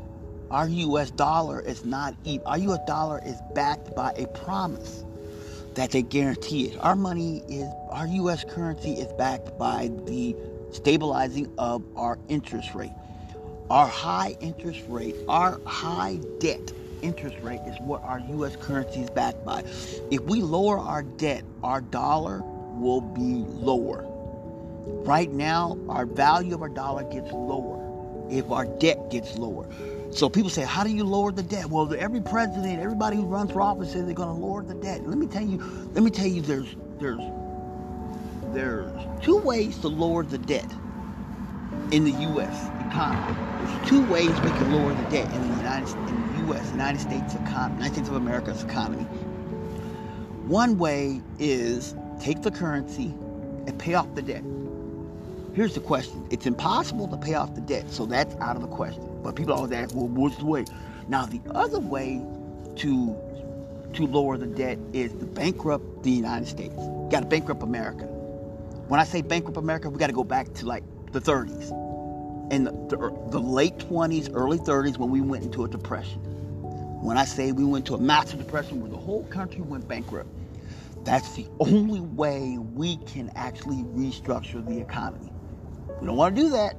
our 0.52 0.68
U.S. 0.68 1.12
dollar 1.12 1.62
is 1.62 1.86
not 1.86 2.16
even. 2.26 2.46
Our 2.46 2.58
U.S. 2.60 2.80
dollar 2.88 3.22
is 3.26 3.38
backed 3.56 3.96
by 3.96 4.14
a 4.18 4.28
promise 4.28 5.04
that 5.76 5.92
they 5.92 6.02
guarantee 6.04 6.68
it. 6.68 6.80
Our 6.80 6.96
money 6.96 7.44
is 7.48 7.70
our 7.90 8.08
U.S. 8.08 8.44
currency 8.44 8.94
is 8.94 9.12
backed 9.14 9.58
by 9.58 9.90
the 10.06 10.36
stabilizing 10.72 11.52
of 11.58 11.84
our 11.96 12.20
interest 12.30 12.74
rate. 12.76 12.92
Our 13.70 13.88
high 13.88 14.36
interest 14.42 14.82
rate, 14.88 15.16
our 15.28 15.60
high 15.66 16.20
debt 16.40 16.74
interest 17.02 17.38
rate 17.42 17.62
is 17.66 17.76
what 17.82 18.04
our 18.04 18.20
U.S. 18.20 18.56
currency 18.56 19.02
is 19.02 19.10
backed 19.10 19.44
by. 19.46 19.64
If 20.12 20.22
we 20.22 20.42
lower 20.42 20.78
our 20.80 21.04
debt, 21.04 21.44
our 21.64 21.82
dollar 21.82 22.42
will 22.80 23.02
be 23.02 23.46
lower. 23.48 24.06
Right 25.06 25.32
now, 25.32 25.78
our 25.90 26.06
value 26.06 26.54
of 26.54 26.62
our 26.62 26.70
dollar 26.70 27.04
gets 27.04 27.32
lower 27.32 27.80
if 28.30 28.52
our 28.52 28.66
debt 28.66 29.10
gets 29.10 29.38
lower. 29.38 29.68
So 30.12 30.30
people 30.30 30.50
say, 30.50 30.64
how 30.64 30.84
do 30.84 30.92
you 30.92 31.04
lower 31.04 31.32
the 31.32 31.44
debt? 31.44 31.66
Well, 31.68 31.94
every 31.98 32.22
president, 32.22 32.80
everybody 32.80 33.18
who 33.18 33.24
runs 33.26 33.52
for 33.52 33.62
office 33.62 33.92
says 33.94 34.06
they're 34.06 34.14
going 34.14 34.30
to 34.30 34.46
lower 34.46 34.64
the 34.64 34.76
debt. 34.76 35.08
Let 35.08 35.18
me 35.18 35.28
tell 35.28 35.44
you, 35.44 35.58
let 35.94 36.04
me 36.04 36.12
tell 36.12 36.28
you, 36.28 36.42
there's 36.42 36.76
there's 37.00 37.20
there's 38.54 38.92
two 39.24 39.38
ways 39.38 39.78
to 39.80 39.88
lower 39.88 40.24
the 40.24 40.38
debt 40.38 40.72
in 41.92 42.04
the 42.06 42.12
U.S. 42.12 42.70
economy. 42.94 43.36
There's 43.66 43.90
two 43.90 44.06
ways 44.06 44.30
we 44.30 44.52
can 44.52 44.72
lower 44.72 44.94
the 44.94 45.10
debt 45.10 45.34
in 45.34 45.42
the 45.42 45.58
United 45.58 45.90
in 46.10 46.28
the 46.28 46.48
U.S. 46.48 46.72
United 46.72 47.00
States 47.02 47.34
economy, 47.34 47.76
United 47.78 47.94
States 47.94 48.10
of 48.10 48.16
America's 48.16 48.64
economy. 48.64 49.04
One 50.46 50.78
way 50.78 51.22
is 51.40 51.96
take 52.20 52.44
the 52.44 52.52
currency 52.52 53.14
and 53.66 53.78
pay 53.80 53.96
off 53.96 54.14
the 54.14 54.22
debt. 54.22 54.44
Here's 55.56 55.74
the 55.74 55.80
question. 55.80 56.28
It's 56.30 56.46
impossible 56.46 57.08
to 57.08 57.18
pay 57.18 57.34
off 57.34 57.56
the 57.56 57.62
debt, 57.62 57.90
so 57.90 58.06
that's 58.06 58.36
out 58.36 58.56
of 58.56 58.62
the 58.62 58.68
question. 58.68 59.08
But 59.24 59.36
people 59.36 59.54
always 59.54 59.72
ask, 59.72 59.96
well, 59.96 60.08
what's 60.08 60.38
the 60.38 60.46
way? 60.46 60.66
Now, 61.08 61.26
the 61.26 61.42
other 61.52 61.80
way 61.80 62.22
to 62.78 63.16
to 63.94 64.08
lower 64.08 64.38
the 64.38 64.48
debt 64.48 64.80
is 64.92 65.12
to 65.14 65.26
bankrupt 65.26 66.04
the 66.04 66.10
United 66.10 66.48
States. 66.48 66.76
Got 67.12 67.22
to 67.22 67.26
bankrupt 67.28 67.62
America. 67.62 68.06
When 68.88 69.00
I 69.00 69.04
say 69.04 69.22
bankrupt 69.22 69.58
America, 69.58 69.90
we 69.90 70.00
got 70.00 70.08
to 70.08 70.14
go 70.14 70.24
back 70.24 70.52
to 70.56 70.66
like 70.66 70.84
the 71.12 71.22
30s. 71.22 71.83
In 72.54 72.66
the, 72.66 72.72
the, 73.32 73.40
late 73.40 73.80
20s, 73.80 74.30
early 74.36 74.60
30s, 74.60 75.00
when 75.00 75.10
we 75.10 75.22
went 75.22 75.44
into 75.44 75.66
a 75.66 75.68
depression. 75.68 76.20
When 77.02 77.18
I 77.18 77.26
say 77.26 77.52
we 77.52 77.66
went 77.66 77.88
to 77.88 77.96
a 77.96 77.98
massive 77.98 78.38
depression 78.38 78.80
where 78.80 78.92
the 78.92 78.98
whole 78.98 79.24
country 79.24 79.62
went 79.62 79.88
bankrupt, 79.88 80.30
that's 81.04 81.34
the 81.34 81.48
only 81.60 82.00
way 82.00 82.60
we 82.60 82.98
can 83.08 83.32
actually 83.36 83.78
restructure 83.78 84.64
the 84.64 84.80
economy. 84.80 85.34
We 86.00 86.06
don't 86.06 86.16
want 86.16 86.36
to 86.36 86.42
do 86.44 86.50
that, 86.50 86.76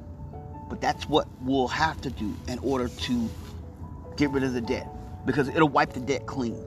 but 0.71 0.81
that's 0.81 1.09
what 1.09 1.27
we'll 1.43 1.67
have 1.67 2.01
to 2.03 2.11
do 2.11 2.37
in 2.47 2.61
order 2.61 2.87
to 2.87 3.29
get 4.17 4.31
rid 4.31 4.45
of 4.45 4.53
the 4.53 4.61
debt 4.61 4.87
because 5.27 5.49
it'll 5.49 5.69
wipe 5.69 5.93
the 5.93 5.99
debt 5.99 6.25
clean. 6.27 6.65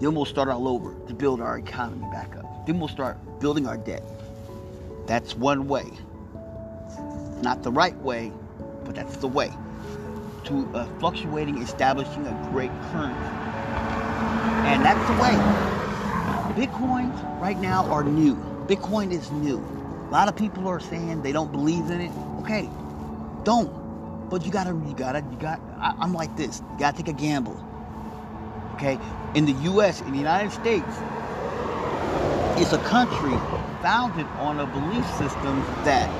Then 0.00 0.14
we'll 0.14 0.26
start 0.26 0.48
all 0.48 0.68
over 0.68 0.94
to 1.08 1.14
build 1.14 1.40
our 1.40 1.56
economy 1.56 2.06
back 2.12 2.36
up. 2.36 2.66
Then 2.66 2.78
we'll 2.78 2.88
start 2.88 3.40
building 3.40 3.66
our 3.66 3.78
debt. 3.78 4.02
That's 5.06 5.34
one 5.34 5.66
way. 5.66 5.90
Not 7.40 7.62
the 7.62 7.72
right 7.72 7.96
way, 7.96 8.30
but 8.84 8.94
that's 8.94 9.16
the 9.18 9.28
way 9.28 9.52
to 10.44 10.68
uh, 10.74 10.86
fluctuating, 10.98 11.58
establishing 11.62 12.26
a 12.26 12.48
great 12.50 12.72
currency. 12.92 13.40
And 14.50 14.84
that's 14.84 15.06
the 15.06 15.14
way. 15.14 15.36
Bitcoins 16.54 17.40
right 17.40 17.58
now 17.58 17.86
are 17.90 18.04
new. 18.04 18.36
Bitcoin 18.66 19.12
is 19.12 19.30
new. 19.30 19.58
A 20.08 20.10
lot 20.10 20.28
of 20.28 20.36
people 20.36 20.68
are 20.68 20.80
saying 20.80 21.22
they 21.22 21.32
don't 21.32 21.52
believe 21.52 21.90
in 21.90 22.00
it. 22.00 22.12
Okay, 22.40 22.68
don't. 23.44 24.28
But 24.30 24.44
you 24.44 24.52
gotta, 24.52 24.70
you 24.70 24.94
gotta, 24.94 25.24
you 25.30 25.38
got. 25.38 25.60
I, 25.80 25.94
I'm 26.00 26.12
like 26.12 26.36
this. 26.36 26.62
You 26.72 26.78
gotta 26.78 26.96
take 26.96 27.08
a 27.08 27.12
gamble. 27.12 27.62
Okay, 28.74 28.98
in 29.34 29.46
the 29.46 29.52
U.S., 29.52 30.00
in 30.00 30.12
the 30.12 30.18
United 30.18 30.52
States, 30.52 31.02
it's 32.56 32.72
a 32.72 32.78
country 32.78 33.36
founded 33.82 34.26
on 34.36 34.60
a 34.60 34.66
belief 34.66 35.06
system 35.06 35.62
that 35.84 36.10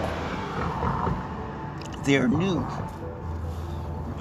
they're 2.05 2.29
new. 2.29 2.67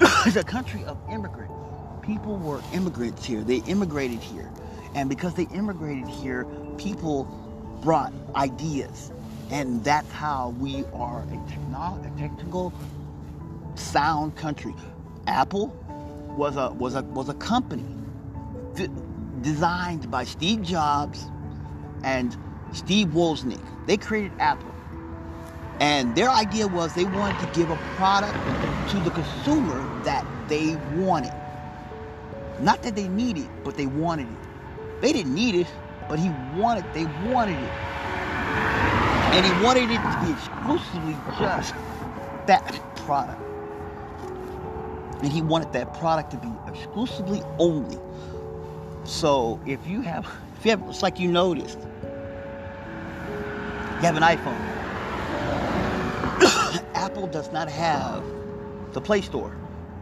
it's 0.26 0.36
a 0.36 0.44
country 0.44 0.84
of 0.84 0.98
immigrants. 1.10 1.54
People 2.02 2.36
were 2.38 2.60
immigrants 2.72 3.24
here. 3.24 3.42
They 3.42 3.58
immigrated 3.58 4.20
here, 4.20 4.50
and 4.94 5.08
because 5.08 5.34
they 5.34 5.46
immigrated 5.54 6.08
here, 6.08 6.46
people 6.78 7.24
brought 7.82 8.12
ideas 8.34 9.12
and 9.50 9.82
that's 9.82 10.10
how 10.12 10.54
we 10.60 10.84
are 10.94 11.22
a, 11.22 11.34
a 11.34 12.12
technical 12.18 12.72
sound 13.74 14.36
country. 14.36 14.74
Apple 15.26 15.68
was 16.36 16.56
a 16.56 16.70
was 16.70 16.94
a 16.94 17.02
was 17.02 17.28
a 17.28 17.34
company 17.34 17.84
designed 19.40 20.10
by 20.10 20.24
Steve 20.24 20.62
Jobs 20.62 21.26
and 22.04 22.36
Steve 22.72 23.08
Wozniak. 23.08 23.60
They 23.86 23.96
created 23.96 24.32
Apple. 24.38 24.69
And 25.80 26.16
their 26.16 26.30
idea 26.30 26.68
was 26.68 26.94
they 26.94 27.06
wanted 27.06 27.40
to 27.40 27.46
give 27.46 27.70
a 27.70 27.78
product 27.78 28.38
to 28.90 29.00
the 29.00 29.10
consumer 29.10 29.90
that 30.04 30.26
they 30.48 30.76
wanted. 30.76 31.34
Not 32.60 32.82
that 32.82 32.96
they 32.96 33.08
needed, 33.08 33.50
but 33.64 33.76
they 33.76 33.86
wanted 33.86 34.28
it. 34.30 34.48
They 35.02 35.12
didn't 35.12 35.34
need 35.34 35.54
it, 35.56 35.68
but 36.08 36.18
he 36.18 36.30
wanted 36.30 36.92
they 36.94 37.06
wanted 37.06 37.60
it. 37.60 37.72
And 39.32 39.46
he 39.46 39.52
wanted 39.52 39.90
it 39.90 40.10
to 40.12 40.18
be 40.18 40.30
exclusively 40.32 41.16
just 41.38 41.74
that 42.46 42.80
product. 42.96 43.42
And 45.22 45.32
he 45.32 45.42
wanted 45.42 45.72
that 45.74 45.94
product 45.94 46.32
to 46.32 46.38
be 46.38 46.48
exclusively 46.68 47.42
only. 47.58 47.98
So 49.04 49.60
if 49.66 49.86
you 49.86 50.02
have, 50.02 50.26
if 50.58 50.66
you 50.66 50.72
have, 50.72 50.82
it's 50.88 51.02
like 51.02 51.20
you 51.20 51.30
noticed, 51.30 51.78
you 53.84 54.06
have 54.06 54.16
an 54.16 54.22
iPhone. 54.24 54.69
Apple 56.94 57.26
does 57.26 57.52
not 57.52 57.68
have 57.68 58.24
the 58.92 59.00
Play 59.00 59.20
Store, 59.22 59.56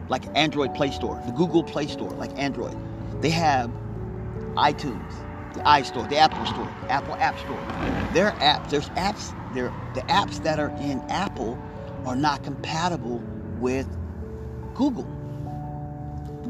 like 0.09 0.23
Android 0.35 0.73
Play 0.75 0.91
Store, 0.91 1.21
the 1.25 1.31
Google 1.33 1.63
Play 1.63 1.87
Store, 1.87 2.11
like 2.11 2.37
Android. 2.37 2.77
They 3.21 3.29
have 3.31 3.71
iTunes. 4.55 5.13
the 5.53 5.61
iStore, 5.61 6.07
the 6.09 6.17
Apple 6.17 6.45
Store, 6.45 6.69
Apple 6.89 7.15
App 7.15 7.37
Store. 7.39 7.59
Their 8.13 8.31
apps, 8.33 8.69
there's 8.69 8.89
apps, 8.89 9.33
there 9.53 9.73
the 9.95 10.01
apps 10.01 10.41
that 10.43 10.59
are 10.59 10.69
in 10.79 10.99
Apple 11.09 11.57
are 12.05 12.15
not 12.15 12.43
compatible 12.43 13.21
with 13.59 13.87
Google. 14.75 15.07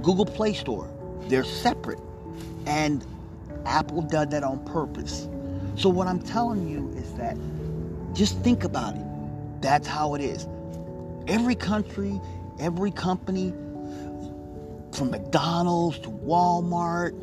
Google 0.03 0.25
Play 0.25 0.53
Store. 0.53 0.89
They're 1.27 1.43
separate. 1.43 1.99
And 2.65 3.05
Apple 3.65 4.01
did 4.01 4.31
that 4.31 4.43
on 4.43 4.63
purpose. 4.65 5.27
So 5.75 5.89
what 5.89 6.07
I'm 6.07 6.19
telling 6.21 6.67
you 6.67 6.89
is 6.97 7.13
that 7.13 7.37
just 8.13 8.37
think 8.39 8.63
about 8.63 8.95
it. 8.95 9.05
That's 9.61 9.87
how 9.87 10.15
it 10.15 10.21
is. 10.21 10.47
Every 11.27 11.55
country, 11.55 12.19
every 12.59 12.91
company, 12.91 13.53
from 14.93 15.11
McDonald's 15.11 15.99
to 15.99 16.09
Walmart 16.09 17.13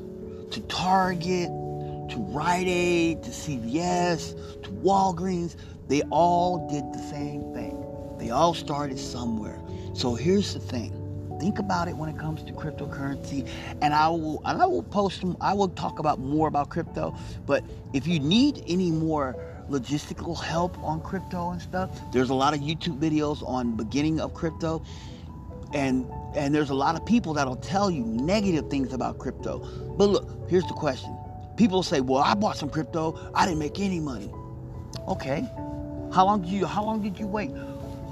to 0.53 0.61
Target 0.62 1.49
to 1.49 2.16
Rite 2.18 2.68
Aid 2.68 3.22
to 3.25 3.31
CVS 3.31 4.62
to 4.62 4.70
Walgreens, 4.70 5.57
they 5.88 6.03
all 6.03 6.68
did 6.68 6.85
the 6.92 6.99
same 7.11 7.53
thing. 7.53 7.85
They 8.18 8.31
all 8.31 8.55
started 8.55 8.99
somewhere. 8.99 9.61
So 9.94 10.14
here's 10.14 10.55
the 10.55 10.61
thing. 10.61 10.92
Think 11.40 11.59
about 11.59 11.88
it 11.88 11.96
when 11.96 12.09
it 12.09 12.18
comes 12.18 12.42
to 12.44 12.53
cryptocurrency, 12.53 13.46
and 13.83 13.92
I 13.92 14.09
will 14.09 14.40
and 14.46 14.62
I 14.62 14.66
will 14.66 14.83
post 14.83 15.22
I 15.40 15.53
will 15.53 15.68
talk 15.68 15.99
about 15.99 16.18
more 16.18 16.49
about 16.49 16.70
crypto. 16.70 17.14
But 17.44 17.62
if 17.92 18.07
you 18.07 18.18
need 18.20 18.64
any 18.66 18.90
more 18.90 19.37
logistical 19.70 20.40
help 20.42 20.79
on 20.83 21.00
crypto 21.00 21.50
and 21.50 21.61
stuff, 21.61 21.90
there's 22.12 22.31
a 22.31 22.35
lot 22.35 22.55
of 22.55 22.61
YouTube 22.61 22.98
videos 22.98 23.46
on 23.46 23.76
beginning 23.76 24.20
of 24.20 24.35
crypto, 24.35 24.83
and 25.72 26.07
and 26.35 26.55
there's 26.55 26.70
a 26.70 26.74
lot 26.74 26.96
of 26.96 27.05
people 27.07 27.35
that'll 27.35 27.57
tell 27.57 27.90
you 27.90 28.05
negative 28.05 28.68
things 28.70 28.92
about 28.92 29.18
crypto. 29.18 29.59
But 29.96 30.07
look, 30.07 30.50
here's 30.50 30.66
the 30.66 30.74
question: 30.74 31.16
People 31.57 31.83
say, 31.83 32.00
"Well, 32.00 32.22
I 32.22 32.35
bought 32.35 32.57
some 32.57 32.70
crypto. 32.70 33.31
I 33.35 33.46
didn't 33.46 33.59
make 33.61 33.81
any 33.81 34.00
money." 34.00 34.33
Okay, 35.09 35.42
how 36.12 36.24
long 36.24 36.42
did 36.42 36.50
you 36.50 36.66
How 36.66 36.85
long 36.85 37.02
did 37.02 37.18
you 37.18 37.26
wait? 37.26 37.50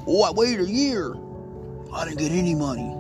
Oh, 0.07 0.23
I 0.23 0.31
waited 0.33 0.61
a 0.61 0.71
year. 0.71 1.15
I 1.93 2.05
didn't 2.05 2.19
get 2.19 2.33
any 2.33 2.55
money. 2.55 2.95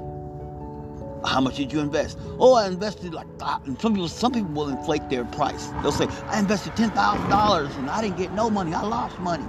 How 1.25 1.41
much 1.41 1.57
did 1.57 1.73
you 1.73 1.81
invest? 1.81 2.19
Oh, 2.39 2.55
I 2.55 2.67
invested 2.69 3.15
like 3.15 3.29
uh, 3.41 3.59
and 3.67 3.81
some 3.81 3.95
people 3.95 4.09
some 4.09 4.33
people 4.33 4.53
will 4.53 4.69
inflate 4.69 5.09
their 5.11 5.25
price. 5.25 5.69
They'll 5.83 5.93
say, 5.93 6.09
I 6.29 6.39
invested 6.39 6.77
ten 6.77 6.91
thousand 6.93 7.29
dollars 7.29 7.77
and 7.77 7.91
I 7.91 8.03
didn't 8.03 8.17
get 8.19 8.33
no 8.33 8.51
money. 8.51 8.75
I 8.75 8.83
lost 8.83 9.19
money. 9.21 9.47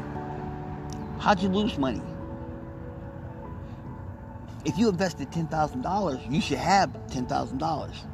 How'd 1.19 1.41
you 1.41 1.49
lose 1.49 1.77
money? 1.77 2.01
If 4.65 4.77
you 4.77 4.89
invested 4.89 5.31
ten 5.31 5.47
thousand 5.47 5.81
dollars, 5.81 6.21
you 6.29 6.41
should 6.41 6.59
have 6.59 6.91
ten 7.09 7.27
thousand 7.27 7.59
dollars. 7.59 8.05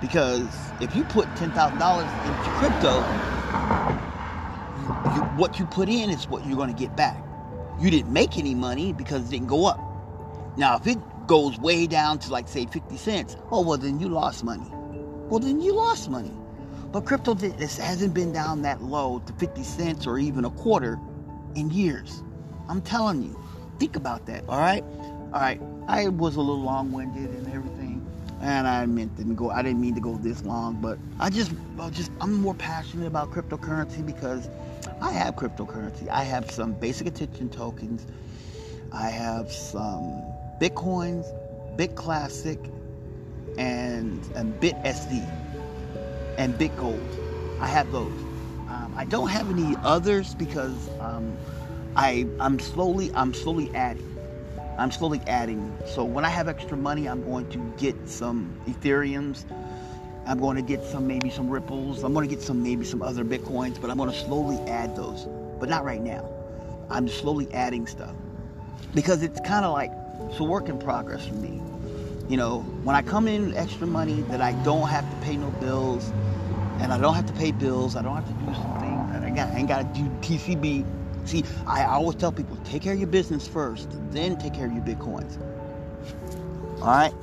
Because 0.00 0.74
if 0.80 0.94
you 0.94 1.04
put 1.04 1.36
ten 1.36 1.52
thousand 1.52 1.78
dollars 1.78 2.12
into 2.24 2.50
crypto, 2.50 3.10
you, 5.14 5.22
what 5.36 5.58
you 5.58 5.66
put 5.66 5.88
in 5.88 6.10
is 6.10 6.28
what 6.28 6.46
you're 6.46 6.56
going 6.56 6.74
to 6.74 6.80
get 6.80 6.96
back. 6.96 7.22
You 7.80 7.90
didn't 7.90 8.12
make 8.12 8.38
any 8.38 8.54
money 8.54 8.92
because 8.92 9.26
it 9.26 9.30
didn't 9.30 9.48
go 9.48 9.66
up. 9.66 9.80
Now, 10.56 10.76
if 10.76 10.86
it 10.86 10.98
goes 11.26 11.58
way 11.58 11.86
down 11.86 12.18
to 12.20 12.30
like 12.30 12.48
say 12.48 12.66
50 12.66 12.96
cents, 12.96 13.36
oh 13.50 13.62
well 13.62 13.78
then 13.78 14.00
you 14.00 14.08
lost 14.08 14.44
money. 14.44 14.68
Well 15.28 15.40
then 15.40 15.60
you 15.60 15.74
lost 15.74 16.10
money. 16.10 16.32
But 16.92 17.04
crypto 17.04 17.34
this 17.34 17.78
hasn't 17.78 18.14
been 18.14 18.32
down 18.32 18.62
that 18.62 18.82
low 18.82 19.20
to 19.26 19.32
50 19.34 19.62
cents 19.62 20.06
or 20.06 20.18
even 20.18 20.44
a 20.44 20.50
quarter 20.50 20.98
in 21.54 21.70
years. 21.70 22.22
I'm 22.68 22.80
telling 22.80 23.22
you. 23.22 23.40
Think 23.78 23.96
about 23.96 24.24
that, 24.26 24.44
all 24.48 24.58
right? 24.58 24.82
All 25.32 25.40
right. 25.40 25.60
I 25.86 26.08
was 26.08 26.36
a 26.36 26.40
little 26.40 26.62
long-winded 26.62 27.30
and 27.30 27.52
everything, 27.52 28.04
and 28.40 28.66
I 28.66 28.86
meant 28.86 29.16
to 29.18 29.24
go. 29.24 29.50
I 29.50 29.62
didn't 29.62 29.80
mean 29.80 29.94
to 29.94 30.00
go 30.00 30.16
this 30.16 30.42
long, 30.44 30.80
but 30.80 30.98
I 31.20 31.30
just, 31.30 31.52
I 31.78 31.90
just, 31.90 32.10
I'm 32.20 32.32
more 32.32 32.54
passionate 32.54 33.06
about 33.06 33.30
cryptocurrency 33.30 34.04
because 34.04 34.48
I 35.00 35.12
have 35.12 35.36
cryptocurrency. 35.36 36.08
I 36.08 36.24
have 36.24 36.50
some 36.50 36.72
basic 36.72 37.06
attention 37.06 37.50
tokens. 37.50 38.06
I 38.92 39.10
have 39.10 39.52
some 39.52 40.25
Bitcoins, 40.60 41.26
Bitclassic, 41.76 42.58
and, 43.58 44.24
and 44.34 44.58
BitSD, 44.60 45.28
and 46.38 46.58
BitGold. 46.58 47.02
I 47.60 47.66
have 47.66 47.92
those. 47.92 48.12
Um, 48.68 48.94
I 48.96 49.04
don't 49.04 49.28
have 49.28 49.50
any 49.50 49.76
others 49.82 50.34
because 50.34 50.90
um, 51.00 51.36
I 51.96 52.26
I'm 52.40 52.58
slowly 52.58 53.10
I'm 53.14 53.34
slowly 53.34 53.70
adding. 53.74 54.16
I'm 54.78 54.90
slowly 54.90 55.22
adding. 55.26 55.76
So 55.86 56.04
when 56.04 56.24
I 56.24 56.28
have 56.30 56.48
extra 56.48 56.76
money, 56.76 57.08
I'm 57.08 57.22
going 57.22 57.48
to 57.50 57.58
get 57.78 58.08
some 58.08 58.60
Ethereums. 58.66 59.44
I'm 60.26 60.38
going 60.38 60.56
to 60.56 60.62
get 60.62 60.82
some 60.84 61.06
maybe 61.06 61.30
some 61.30 61.48
Ripples. 61.48 62.04
I'm 62.04 62.12
going 62.14 62.28
to 62.28 62.34
get 62.34 62.42
some 62.44 62.62
maybe 62.62 62.84
some 62.84 63.02
other 63.02 63.24
Bitcoins, 63.24 63.80
but 63.80 63.90
I'm 63.90 63.96
going 63.96 64.10
to 64.10 64.16
slowly 64.16 64.58
add 64.70 64.96
those. 64.96 65.26
But 65.60 65.68
not 65.68 65.84
right 65.84 66.02
now. 66.02 66.28
I'm 66.90 67.08
slowly 67.08 67.48
adding 67.54 67.86
stuff 67.86 68.14
because 68.94 69.22
it's 69.22 69.40
kind 69.40 69.64
of 69.64 69.72
like 69.72 69.92
it's 70.28 70.38
a 70.40 70.44
work 70.44 70.68
in 70.68 70.78
progress 70.78 71.26
for 71.26 71.34
me. 71.34 71.60
You 72.28 72.36
know, 72.36 72.60
when 72.82 72.96
I 72.96 73.02
come 73.02 73.28
in 73.28 73.54
extra 73.54 73.86
money 73.86 74.22
that 74.22 74.40
I 74.40 74.52
don't 74.64 74.88
have 74.88 75.08
to 75.08 75.16
pay 75.24 75.36
no 75.36 75.50
bills, 75.50 76.12
and 76.80 76.92
I 76.92 76.98
don't 76.98 77.14
have 77.14 77.26
to 77.26 77.32
pay 77.34 77.52
bills, 77.52 77.96
I 77.96 78.02
don't 78.02 78.14
have 78.14 78.26
to 78.26 78.44
do 78.44 78.54
something, 78.54 78.96
I, 79.26 79.30
got, 79.30 79.48
I 79.48 79.58
ain't 79.58 79.68
got 79.68 79.94
to 79.94 80.00
do 80.00 80.08
TCB. 80.20 80.84
See, 81.26 81.44
I 81.66 81.84
always 81.84 82.16
tell 82.16 82.32
people, 82.32 82.56
take 82.64 82.82
care 82.82 82.92
of 82.92 82.98
your 82.98 83.08
business 83.08 83.48
first, 83.48 83.88
then 84.10 84.36
take 84.38 84.54
care 84.54 84.66
of 84.66 84.72
your 84.72 84.82
bitcoins. 84.82 85.40
All 86.80 86.86
right? 86.86 87.14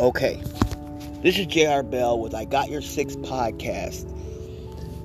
Okay. 0.00 0.42
This 1.22 1.38
is 1.38 1.46
JR 1.46 1.82
Bell 1.82 2.18
with 2.18 2.34
I 2.34 2.44
Got 2.44 2.68
Your 2.68 2.82
Six 2.82 3.16
podcast. 3.16 4.08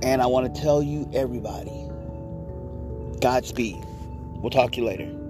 And 0.02 0.22
I 0.22 0.28
want 0.28 0.54
to 0.54 0.62
tell 0.62 0.82
you, 0.82 1.10
everybody, 1.14 1.72
Godspeed. 3.20 3.84
We'll 4.42 4.52
talk 4.52 4.72
to 4.74 4.82
you 4.82 4.86
later. 4.86 5.27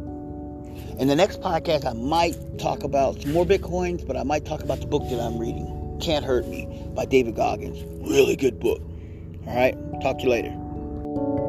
In 0.99 1.07
the 1.07 1.15
next 1.15 1.41
podcast, 1.41 1.85
I 1.85 1.93
might 1.93 2.35
talk 2.57 2.83
about 2.83 3.21
some 3.21 3.31
more 3.31 3.45
Bitcoins, 3.45 4.05
but 4.05 4.17
I 4.17 4.23
might 4.23 4.45
talk 4.45 4.63
about 4.63 4.79
the 4.79 4.87
book 4.87 5.03
that 5.11 5.19
I'm 5.19 5.37
reading, 5.37 5.99
Can't 6.01 6.25
Hurt 6.25 6.47
Me 6.47 6.87
by 6.95 7.05
David 7.05 7.35
Goggins. 7.35 7.83
Really 8.09 8.35
good 8.35 8.59
book. 8.59 8.81
All 9.45 9.55
right, 9.55 9.75
talk 10.01 10.17
to 10.17 10.23
you 10.23 10.29
later. 10.31 11.46